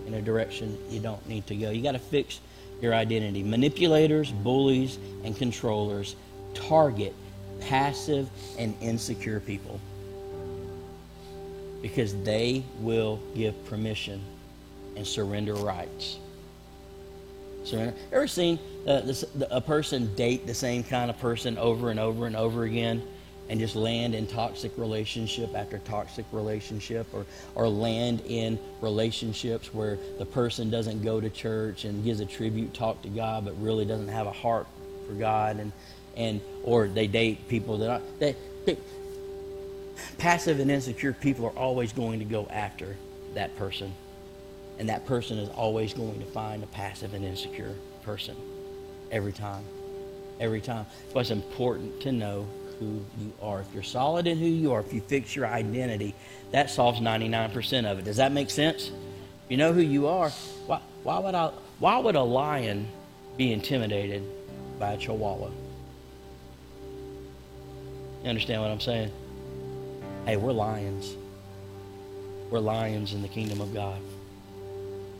[0.06, 1.70] in a direction you don't need to go.
[1.70, 2.40] You got to fix
[2.80, 3.42] your identity.
[3.42, 6.16] Manipulators, bullies, and controllers
[6.54, 7.14] target
[7.60, 9.78] passive and insecure people
[11.82, 14.22] because they will give permission
[14.96, 16.18] and surrender rights.
[17.64, 17.94] Surrender.
[18.12, 22.00] Ever seen uh, this, the, a person date the same kind of person over and
[22.00, 23.02] over and over again,
[23.50, 27.26] and just land in toxic relationship after toxic relationship or,
[27.56, 32.72] or land in relationships where the person doesn't go to church and gives a tribute
[32.72, 34.68] talk to God but really doesn't have a heart
[35.06, 35.72] for God and
[36.16, 38.36] and or they date people that are, they,
[38.66, 38.78] they
[40.18, 42.96] passive and insecure people are always going to go after
[43.34, 43.92] that person.
[44.78, 48.36] And that person is always going to find a passive and insecure person
[49.10, 49.64] every time
[50.40, 50.86] every time.
[51.12, 52.48] Why it's important to know
[52.80, 53.60] who you are.
[53.60, 56.14] If you're solid in who you are, if you fix your identity,
[56.50, 58.04] that solves 99% of it.
[58.04, 58.90] Does that make sense?
[59.48, 60.30] You know who you are.
[60.66, 61.52] Why, why would I?
[61.78, 62.88] Why would a lion
[63.36, 64.22] be intimidated
[64.78, 65.50] by a chihuahua?
[68.22, 69.12] You understand what I'm saying?
[70.26, 71.14] Hey, we're lions.
[72.50, 74.00] We're lions in the kingdom of God.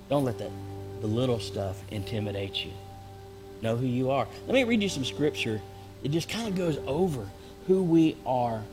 [0.08, 0.50] Don't let that
[1.00, 2.72] the little stuff intimidate you.
[3.62, 4.26] Know who you are.
[4.46, 5.60] Let me read you some scripture.
[6.02, 7.28] It just kind of goes over
[7.70, 8.64] who we are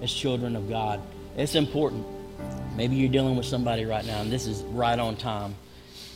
[0.00, 1.00] as children of God.
[1.36, 2.06] It's important.
[2.76, 5.56] Maybe you're dealing with somebody right now, and this is right on time,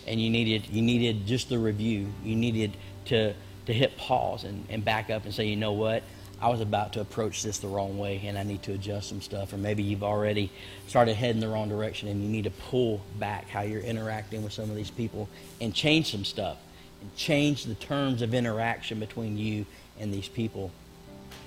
[0.06, 2.06] and you needed you needed just the review.
[2.22, 2.76] You needed
[3.06, 3.34] to
[3.66, 6.04] to hit pause and, and back up and say, you know what?
[6.40, 9.20] I was about to approach this the wrong way and I need to adjust some
[9.20, 9.52] stuff.
[9.52, 10.50] Or maybe you've already
[10.88, 14.52] started heading the wrong direction and you need to pull back how you're interacting with
[14.52, 15.28] some of these people
[15.60, 16.56] and change some stuff
[17.00, 19.64] and change the terms of interaction between you
[20.00, 20.72] and these people.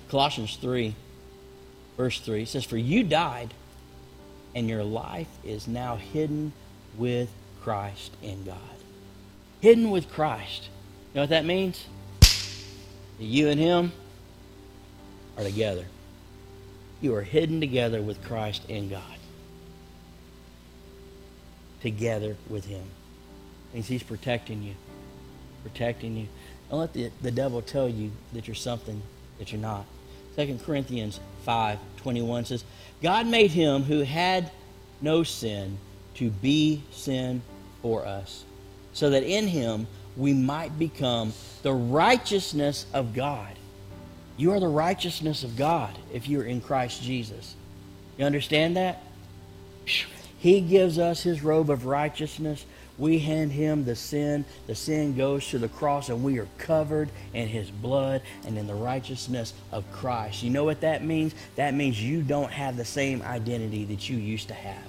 [0.10, 0.96] Colossians 3,
[1.98, 3.54] verse 3 says, For you died,
[4.54, 6.54] and your life is now hidden
[6.98, 7.30] with
[7.62, 8.58] Christ in God.
[9.62, 10.70] Hidden with Christ.
[11.14, 11.86] You know what that means?
[13.20, 13.92] You and Him
[15.38, 15.86] are together.
[17.02, 19.02] You are hidden together with Christ in God.
[21.82, 22.84] Together with Him.
[23.74, 24.76] means He's protecting you.
[25.64, 26.28] Protecting you.
[26.70, 29.02] Don't let the, the devil tell you that you're something
[29.40, 29.86] that you're not.
[30.36, 32.64] 2 Corinthians 5 21 says,
[33.02, 34.52] God made him who had
[35.02, 35.78] no sin
[36.16, 37.42] to be sin
[37.82, 38.44] for us,
[38.94, 43.54] so that in him we might become the righteousness of God.
[44.38, 47.56] You are the righteousness of God if you're in Christ Jesus.
[48.18, 49.02] You understand that?
[50.40, 52.66] He gives us his robe of righteousness
[52.98, 54.46] we hand him the sin.
[54.68, 58.68] The sin goes to the cross, and we are covered in his blood and in
[58.68, 60.44] the righteousness of Christ.
[60.44, 61.36] You know what that means?
[61.56, 64.88] That means you don't have the same identity that you used to have.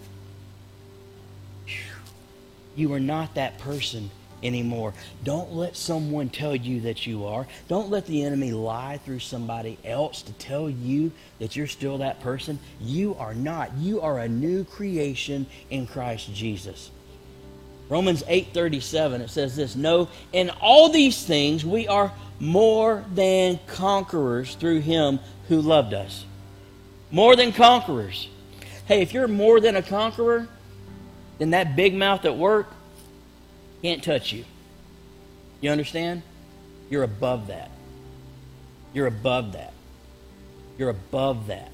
[2.77, 4.11] You are not that person
[4.43, 4.93] anymore.
[5.25, 7.47] Don't let someone tell you that you are.
[7.69, 12.21] Don't let the enemy lie through somebody else to tell you that you're still that
[12.21, 12.59] person.
[12.81, 13.75] You are not.
[13.79, 16.91] You are a new creation in Christ Jesus.
[17.89, 24.55] Romans 8:37 it says this, "No, in all these things we are more than conquerors
[24.55, 26.25] through him who loved us."
[27.11, 28.29] More than conquerors.
[28.87, 30.49] Hey, if you're more than a conqueror,
[31.39, 32.73] then that big mouth at work
[33.83, 34.45] can't touch you.
[35.61, 36.23] You understand?
[36.91, 37.71] You're above that.
[38.93, 39.73] You're above that.
[40.79, 41.71] You're above that.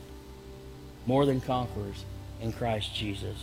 [1.06, 2.04] More than conquerors
[2.40, 3.36] in Christ Jesus.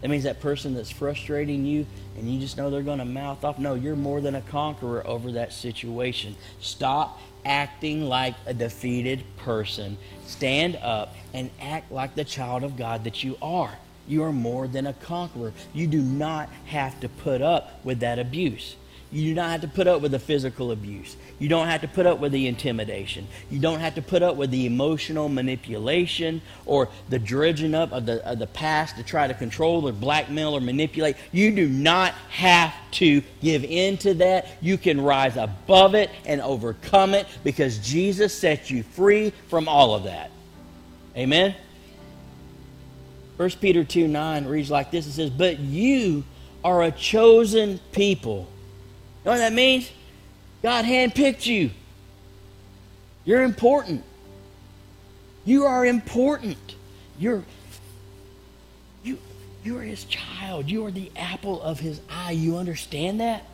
[0.00, 1.86] That means that person that's frustrating you
[2.16, 3.58] and you just know they're going to mouth off.
[3.58, 6.36] No, you're more than a conqueror over that situation.
[6.60, 9.96] Stop acting like a defeated person.
[10.26, 13.78] Stand up and act like the child of God that you are.
[14.08, 15.52] You are more than a conqueror.
[15.72, 18.76] You do not have to put up with that abuse.
[19.12, 21.16] You do not have to put up with the physical abuse.
[21.40, 23.26] You don't have to put up with the intimidation.
[23.50, 28.06] You don't have to put up with the emotional manipulation or the dredging up of
[28.06, 31.16] the, of the past to try to control or blackmail or manipulate.
[31.32, 34.46] You do not have to give in to that.
[34.60, 39.96] You can rise above it and overcome it because Jesus set you free from all
[39.96, 40.30] of that.
[41.16, 41.56] Amen?
[43.38, 46.22] 1 Peter 2 9 reads like this it says, But you
[46.62, 48.46] are a chosen people
[49.24, 49.90] know what that means?
[50.62, 51.70] God handpicked you.
[53.24, 54.04] You're important.
[55.44, 56.58] You are important.
[57.18, 57.44] You're
[59.02, 59.18] you
[59.64, 60.70] you are his child.
[60.70, 62.32] You are the apple of his eye.
[62.32, 63.44] You understand that?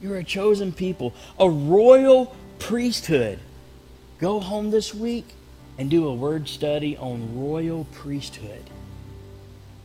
[0.00, 3.38] You're a chosen people, a royal priesthood.
[4.18, 5.26] Go home this week
[5.78, 8.70] and do a word study on royal priesthood.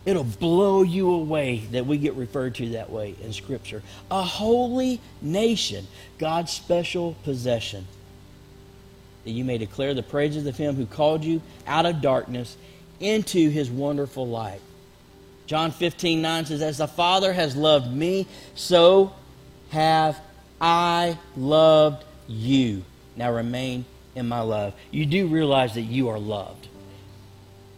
[0.08, 3.84] It'll blow you away that we get referred to that way in Scripture.
[4.10, 5.86] A holy nation,
[6.18, 7.86] God's special possession.
[9.26, 12.56] That you may declare the praises of Him who called you out of darkness
[13.02, 14.62] into His wonderful light.
[15.46, 19.12] John 15, 9 says, As the Father has loved me, so
[19.72, 20.18] have
[20.62, 22.86] I loved you.
[23.18, 23.84] Now remain
[24.16, 26.70] in my love, you do realize that you are loved.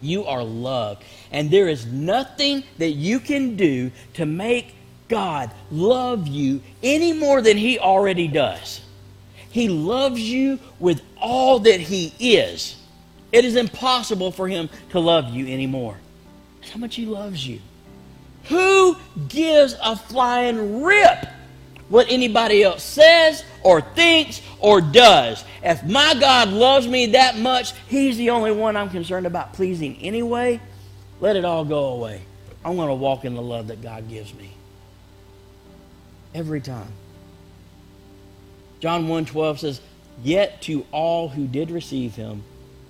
[0.02, 1.04] You are loved.
[1.32, 4.76] And there is nothing that you can do to make
[5.08, 8.82] God love you any more than He already does.
[9.50, 12.78] He loves you with all that He is.
[13.32, 15.97] It is impossible for Him to love you anymore.
[16.60, 17.60] That's how much He loves you.
[18.45, 18.97] Who
[19.28, 21.26] gives a flying rip
[21.90, 25.44] what anybody else says or thinks or does?
[25.64, 29.98] If my God loves me that much, He's the only one I'm concerned about pleasing
[29.98, 30.62] anyway.
[31.20, 32.22] Let it all go away.
[32.64, 34.52] I'm going to walk in the love that God gives me.
[36.34, 36.92] Every time.
[38.80, 39.82] John 1:12 says,
[40.24, 42.44] "Yet to all who did receive him,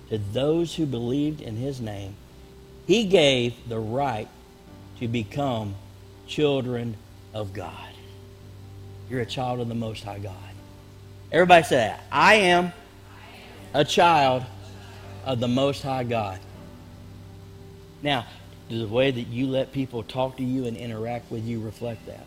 [0.08, 2.14] to those who believed in his name,
[2.86, 4.28] he gave the right
[5.00, 5.74] to become
[6.28, 6.96] children
[7.32, 7.74] of God."
[9.10, 10.34] You're a child of the most high God.
[11.32, 12.04] Everybody say that.
[12.10, 12.72] I am
[13.74, 14.44] a child
[15.24, 16.38] of the most high God.
[18.02, 18.26] Now,
[18.68, 22.06] does the way that you let people talk to you and interact with you reflect
[22.06, 22.24] that?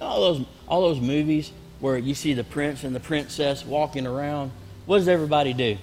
[0.00, 4.50] all those all those movies where you see the prince and the princess walking around,
[4.86, 5.78] what does everybody do?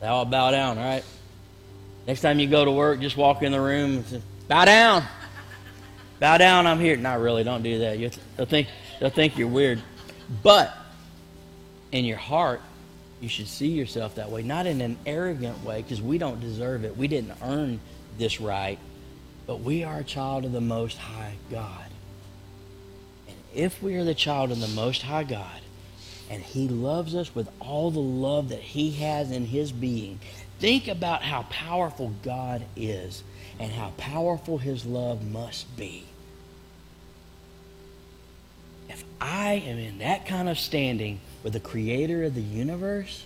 [0.00, 1.02] They all bow down, right?
[2.06, 5.04] Next time you go to work, just walk in the room and say, bow down.
[6.22, 6.96] Bow down, I'm here.
[6.96, 7.98] Not really, don't do that.
[8.36, 8.68] They'll think,
[9.00, 9.82] they'll think you're weird.
[10.44, 10.72] But
[11.90, 12.60] in your heart,
[13.20, 14.44] you should see yourself that way.
[14.44, 16.96] Not in an arrogant way, because we don't deserve it.
[16.96, 17.80] We didn't earn
[18.18, 18.78] this right.
[19.48, 21.86] But we are a child of the Most High God
[23.26, 25.60] And if we are the child of the Most High God,
[26.30, 30.20] and He loves us with all the love that He has in His being,
[30.60, 33.24] think about how powerful God is
[33.58, 36.04] and how powerful His love must be.
[38.92, 43.24] If I am in that kind of standing with the Creator of the universe,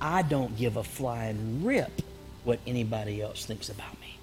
[0.00, 2.02] I don't give a flying rip
[2.44, 4.16] what anybody else thinks about me.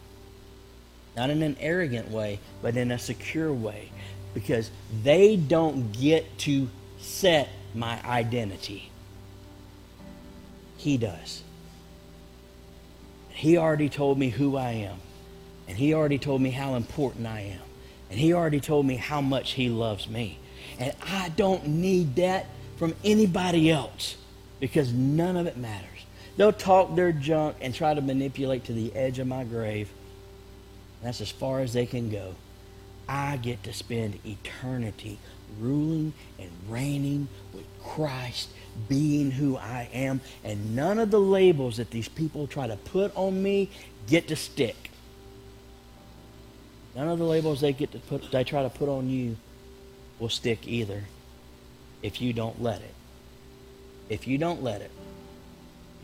[1.17, 3.89] Not in an arrogant way, but in a secure way
[4.33, 4.71] because
[5.03, 8.89] they don't get to set my identity.
[10.77, 11.43] He does.
[13.29, 14.97] He already told me who I am.
[15.67, 17.61] And he already told me how important I am.
[18.09, 20.39] And he already told me how much he loves me.
[20.79, 22.47] And I don't need that
[22.77, 24.17] from anybody else
[24.59, 25.87] because none of it matters.
[26.37, 29.89] They'll talk their junk and try to manipulate to the edge of my grave.
[31.01, 32.35] That's as far as they can go.
[33.07, 35.19] I get to spend eternity
[35.59, 38.49] ruling and reigning with Christ,
[38.87, 43.15] being who I am, and none of the labels that these people try to put
[43.15, 43.69] on me
[44.07, 44.89] get to stick.
[46.95, 49.35] None of the labels they get to put they try to put on you
[50.19, 51.03] will stick either
[52.01, 52.93] if you don't let it.
[54.09, 54.91] If you don't let it.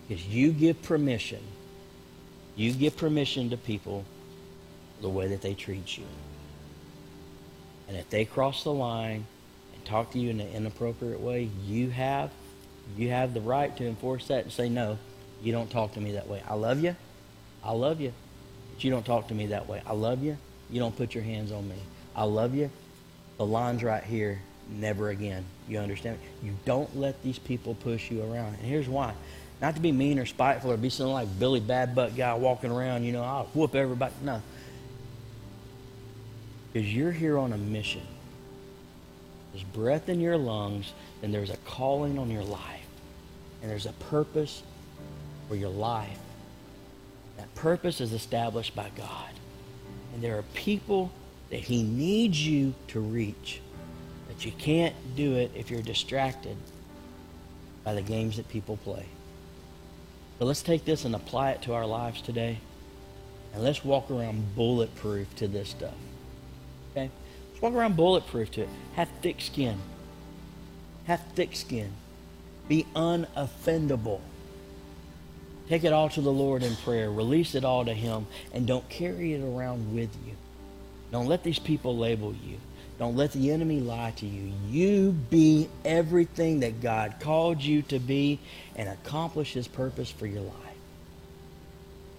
[0.07, 1.41] Because you give permission.
[2.55, 4.05] You give permission to people
[5.01, 6.05] the way that they treat you.
[7.87, 9.25] And if they cross the line
[9.73, 12.31] and talk to you in an inappropriate way, you have
[12.97, 14.97] you have the right to enforce that and say no.
[15.41, 16.41] You don't talk to me that way.
[16.47, 16.95] I love you.
[17.63, 18.13] I love you.
[18.73, 19.81] But you don't talk to me that way.
[19.85, 20.37] I love you.
[20.69, 21.75] You don't put your hands on me.
[22.15, 22.69] I love you.
[23.39, 24.39] The line's right here.
[24.69, 25.45] Never again.
[25.67, 26.19] You understand?
[26.43, 28.55] You don't let these people push you around.
[28.55, 29.13] And here's why.
[29.61, 32.69] Not to be mean or spiteful or be something like Billy Bad Butt guy walking
[32.69, 34.13] around, you know, I'll whoop everybody.
[34.21, 34.41] No.
[36.71, 38.05] Because you're here on a mission.
[39.53, 42.85] There's breath in your lungs, and there's a calling on your life.
[43.61, 44.63] And there's a purpose
[45.47, 46.19] for your life.
[47.37, 49.29] That purpose is established by God.
[50.13, 51.09] And there are people
[51.49, 53.61] that He needs you to reach.
[54.27, 56.55] But you can't do it if you're distracted
[57.83, 59.05] by the games that people play.
[60.37, 62.59] So let's take this and apply it to our lives today.
[63.53, 65.95] And let's walk around bulletproof to this stuff.
[66.91, 67.09] Okay?
[67.51, 68.69] Just walk around bulletproof to it.
[68.95, 69.77] Have thick skin.
[71.05, 71.91] Have thick skin.
[72.67, 74.21] Be unoffendable.
[75.67, 77.11] Take it all to the Lord in prayer.
[77.11, 78.27] Release it all to Him.
[78.53, 80.35] And don't carry it around with you.
[81.11, 82.57] Don't let these people label you.
[82.99, 84.51] Don't let the enemy lie to you.
[84.67, 88.39] You be everything that God called you to be
[88.75, 90.53] and accomplish His purpose for your life.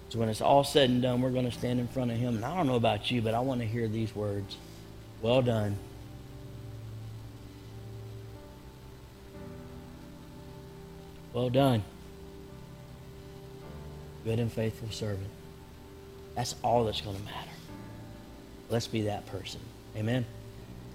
[0.09, 2.35] So when it's all said and done, we're going to stand in front of Him.
[2.35, 4.57] And I don't know about you, but I want to hear these words
[5.21, 5.77] Well done.
[11.31, 11.83] Well done.
[14.25, 15.29] Good and faithful servant.
[16.35, 17.50] That's all that's going to matter.
[18.71, 19.61] Let's be that person.
[19.95, 20.25] Amen.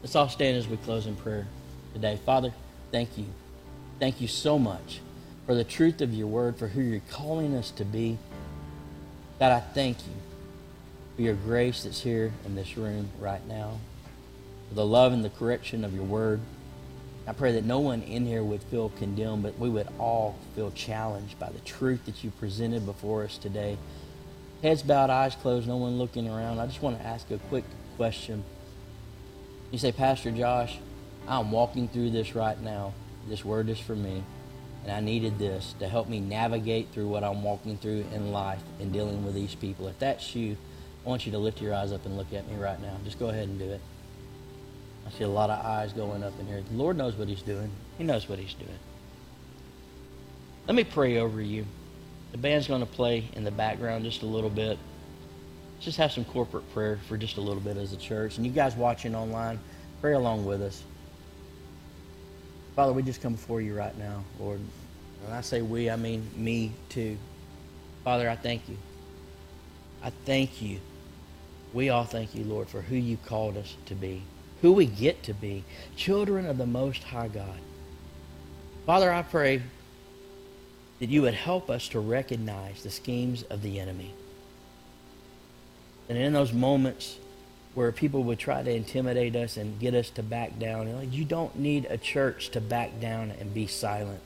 [0.02, 1.46] Let's all stand as we close in prayer
[1.92, 2.18] today.
[2.24, 2.52] Father,
[2.90, 3.26] thank you
[3.98, 5.00] Thank you so much
[5.46, 8.18] for the truth of your word, for who you're calling us to be.
[9.38, 10.12] God, I thank you
[11.14, 13.78] for your grace that's here in this room right now,
[14.68, 16.40] for the love and the correction of your word.
[17.26, 20.70] I pray that no one in here would feel condemned, but we would all feel
[20.72, 23.78] challenged by the truth that you presented before us today.
[24.62, 26.58] Heads bowed, eyes closed, no one looking around.
[26.58, 27.64] I just want to ask a quick
[27.96, 28.42] question.
[29.70, 30.78] You say, Pastor Josh,
[31.28, 32.94] I'm walking through this right now.
[33.28, 34.22] This word is for me.
[34.84, 38.62] And I needed this to help me navigate through what I'm walking through in life
[38.80, 39.88] and dealing with these people.
[39.88, 40.56] If that's you,
[41.04, 42.96] I want you to lift your eyes up and look at me right now.
[43.04, 43.80] Just go ahead and do it.
[45.06, 46.62] I see a lot of eyes going up in here.
[46.68, 47.70] The Lord knows what He's doing.
[47.98, 48.78] He knows what He's doing.
[50.66, 51.66] Let me pray over you.
[52.32, 54.78] The band's going to play in the background just a little bit.
[55.80, 58.36] Just have some corporate prayer for just a little bit as a church.
[58.36, 59.58] And you guys watching online,
[60.00, 60.82] pray along with us.
[62.74, 64.60] Father, we just come before you right now, Lord.
[65.22, 67.16] When I say we, I mean me too.
[68.04, 68.76] Father, I thank you.
[70.02, 70.80] I thank you.
[71.72, 74.22] We all thank you, Lord, for who you called us to be
[74.62, 75.64] who we get to be,
[75.96, 77.58] children of the Most High God.
[78.86, 79.62] Father, I pray
[80.98, 84.14] that you would help us to recognize the schemes of the enemy.
[86.08, 87.18] And in those moments
[87.74, 91.58] where people would try to intimidate us and get us to back down, you don't
[91.58, 94.20] need a church to back down and be silent.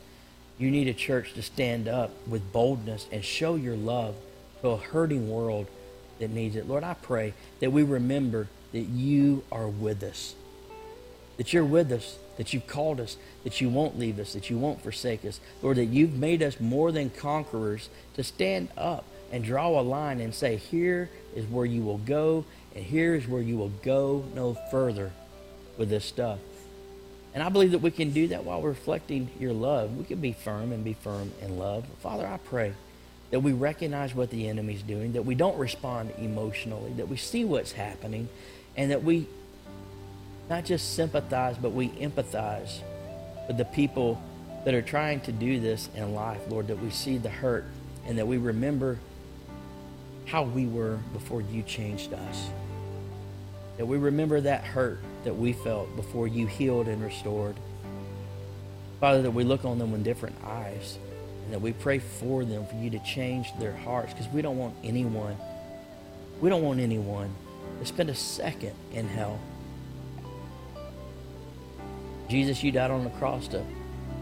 [0.59, 4.15] You need a church to stand up with boldness and show your love
[4.61, 5.67] to a hurting world
[6.19, 6.69] that needs it.
[6.69, 10.35] Lord, I pray that we remember that you are with us.
[11.39, 14.59] That you're with us, that you've called us, that you won't leave us, that you
[14.59, 15.41] won't forsake us.
[15.63, 20.21] Lord, that you've made us more than conquerors to stand up and draw a line
[20.21, 24.25] and say, here is where you will go, and here is where you will go
[24.35, 25.13] no further
[25.79, 26.39] with this stuff.
[27.33, 29.97] And I believe that we can do that while reflecting your love.
[29.97, 31.87] We can be firm and be firm in love.
[32.03, 32.75] Father, I pray
[33.31, 37.45] that we recognize what the enemy's doing, that we don't respond emotionally, that we see
[37.45, 38.29] what's happening,
[38.77, 39.29] and that we
[40.49, 42.81] not just sympathize, but we empathize
[43.47, 44.21] with the people
[44.65, 47.65] that are trying to do this in life, Lord, that we see the hurt
[48.07, 48.99] and that we remember
[50.27, 52.51] how we were before you changed us.
[53.79, 57.57] That we remember that hurt that we felt before you healed and restored.
[59.01, 60.99] Father, that we look on them with different eyes
[61.45, 64.59] and that we pray for them for you to change their hearts because we don't
[64.59, 65.37] want anyone,
[66.41, 67.35] we don't want anyone
[67.81, 69.41] to spend a second in hell.
[72.31, 73.65] Jesus, you died on the cross to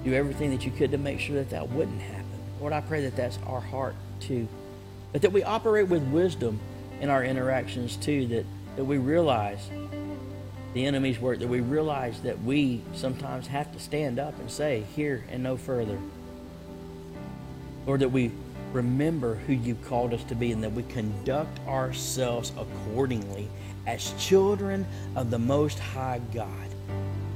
[0.03, 2.25] do everything that you could to make sure that that wouldn't happen.
[2.59, 4.49] Lord, I pray that that's our heart too.
[5.13, 6.59] But that we operate with wisdom
[7.03, 8.47] in our interactions too, that,
[8.77, 9.69] that we realize
[10.73, 14.85] the enemy's work, that we realize that we sometimes have to stand up and say,
[14.97, 15.99] here and no further.
[17.87, 18.31] Lord, that we
[18.73, 23.49] remember who you called us to be and that we conduct ourselves accordingly
[23.87, 26.68] as children of the Most High God.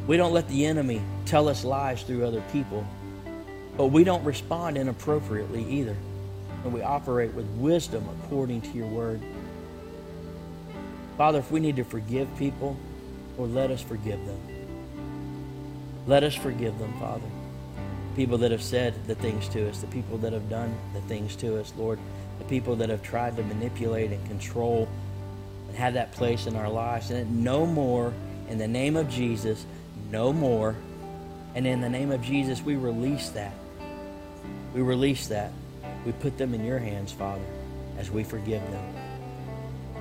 [0.06, 2.86] We don't let the enemy tell us lies through other people,
[3.76, 5.96] but we don't respond inappropriately either.
[6.64, 9.20] And we operate with wisdom according to your word.
[11.16, 12.76] Father, if we need to forgive people,
[13.38, 14.40] or let us forgive them.
[16.06, 17.28] Let us forgive them, Father
[18.16, 21.36] people that have said the things to us, the people that have done the things
[21.36, 21.98] to us, Lord,
[22.38, 24.88] the people that have tried to manipulate and control
[25.68, 27.10] and have that place in our lives.
[27.10, 28.12] And no more,
[28.48, 29.64] in the name of Jesus,
[30.12, 30.76] no more.
[31.56, 33.54] And in the name of Jesus, we release that.
[34.74, 35.52] We release that.
[36.06, 37.42] We put them in your hands, Father,
[37.98, 38.94] as we forgive them.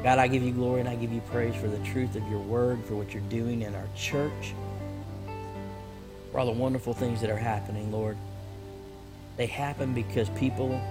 [0.04, 2.40] God, I give you glory and I give you praise for the truth of your
[2.40, 4.54] word, for what you're doing in our church
[6.32, 8.18] for all the wonderful things that are happening, Lord.
[9.38, 10.82] They happen because people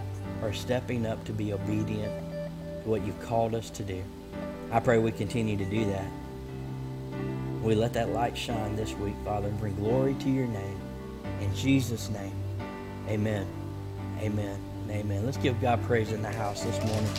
[0.42, 2.12] are stepping up to be obedient
[2.82, 4.02] to what you've called us to do.
[4.70, 6.06] I pray we continue to do that.
[7.62, 10.80] We let that light shine this week, Father, and bring glory to your name.
[11.40, 12.34] In Jesus' name,
[13.08, 13.46] amen.
[14.20, 14.58] Amen.
[14.90, 15.24] Amen.
[15.24, 17.10] Let's give God praise in the house this morning.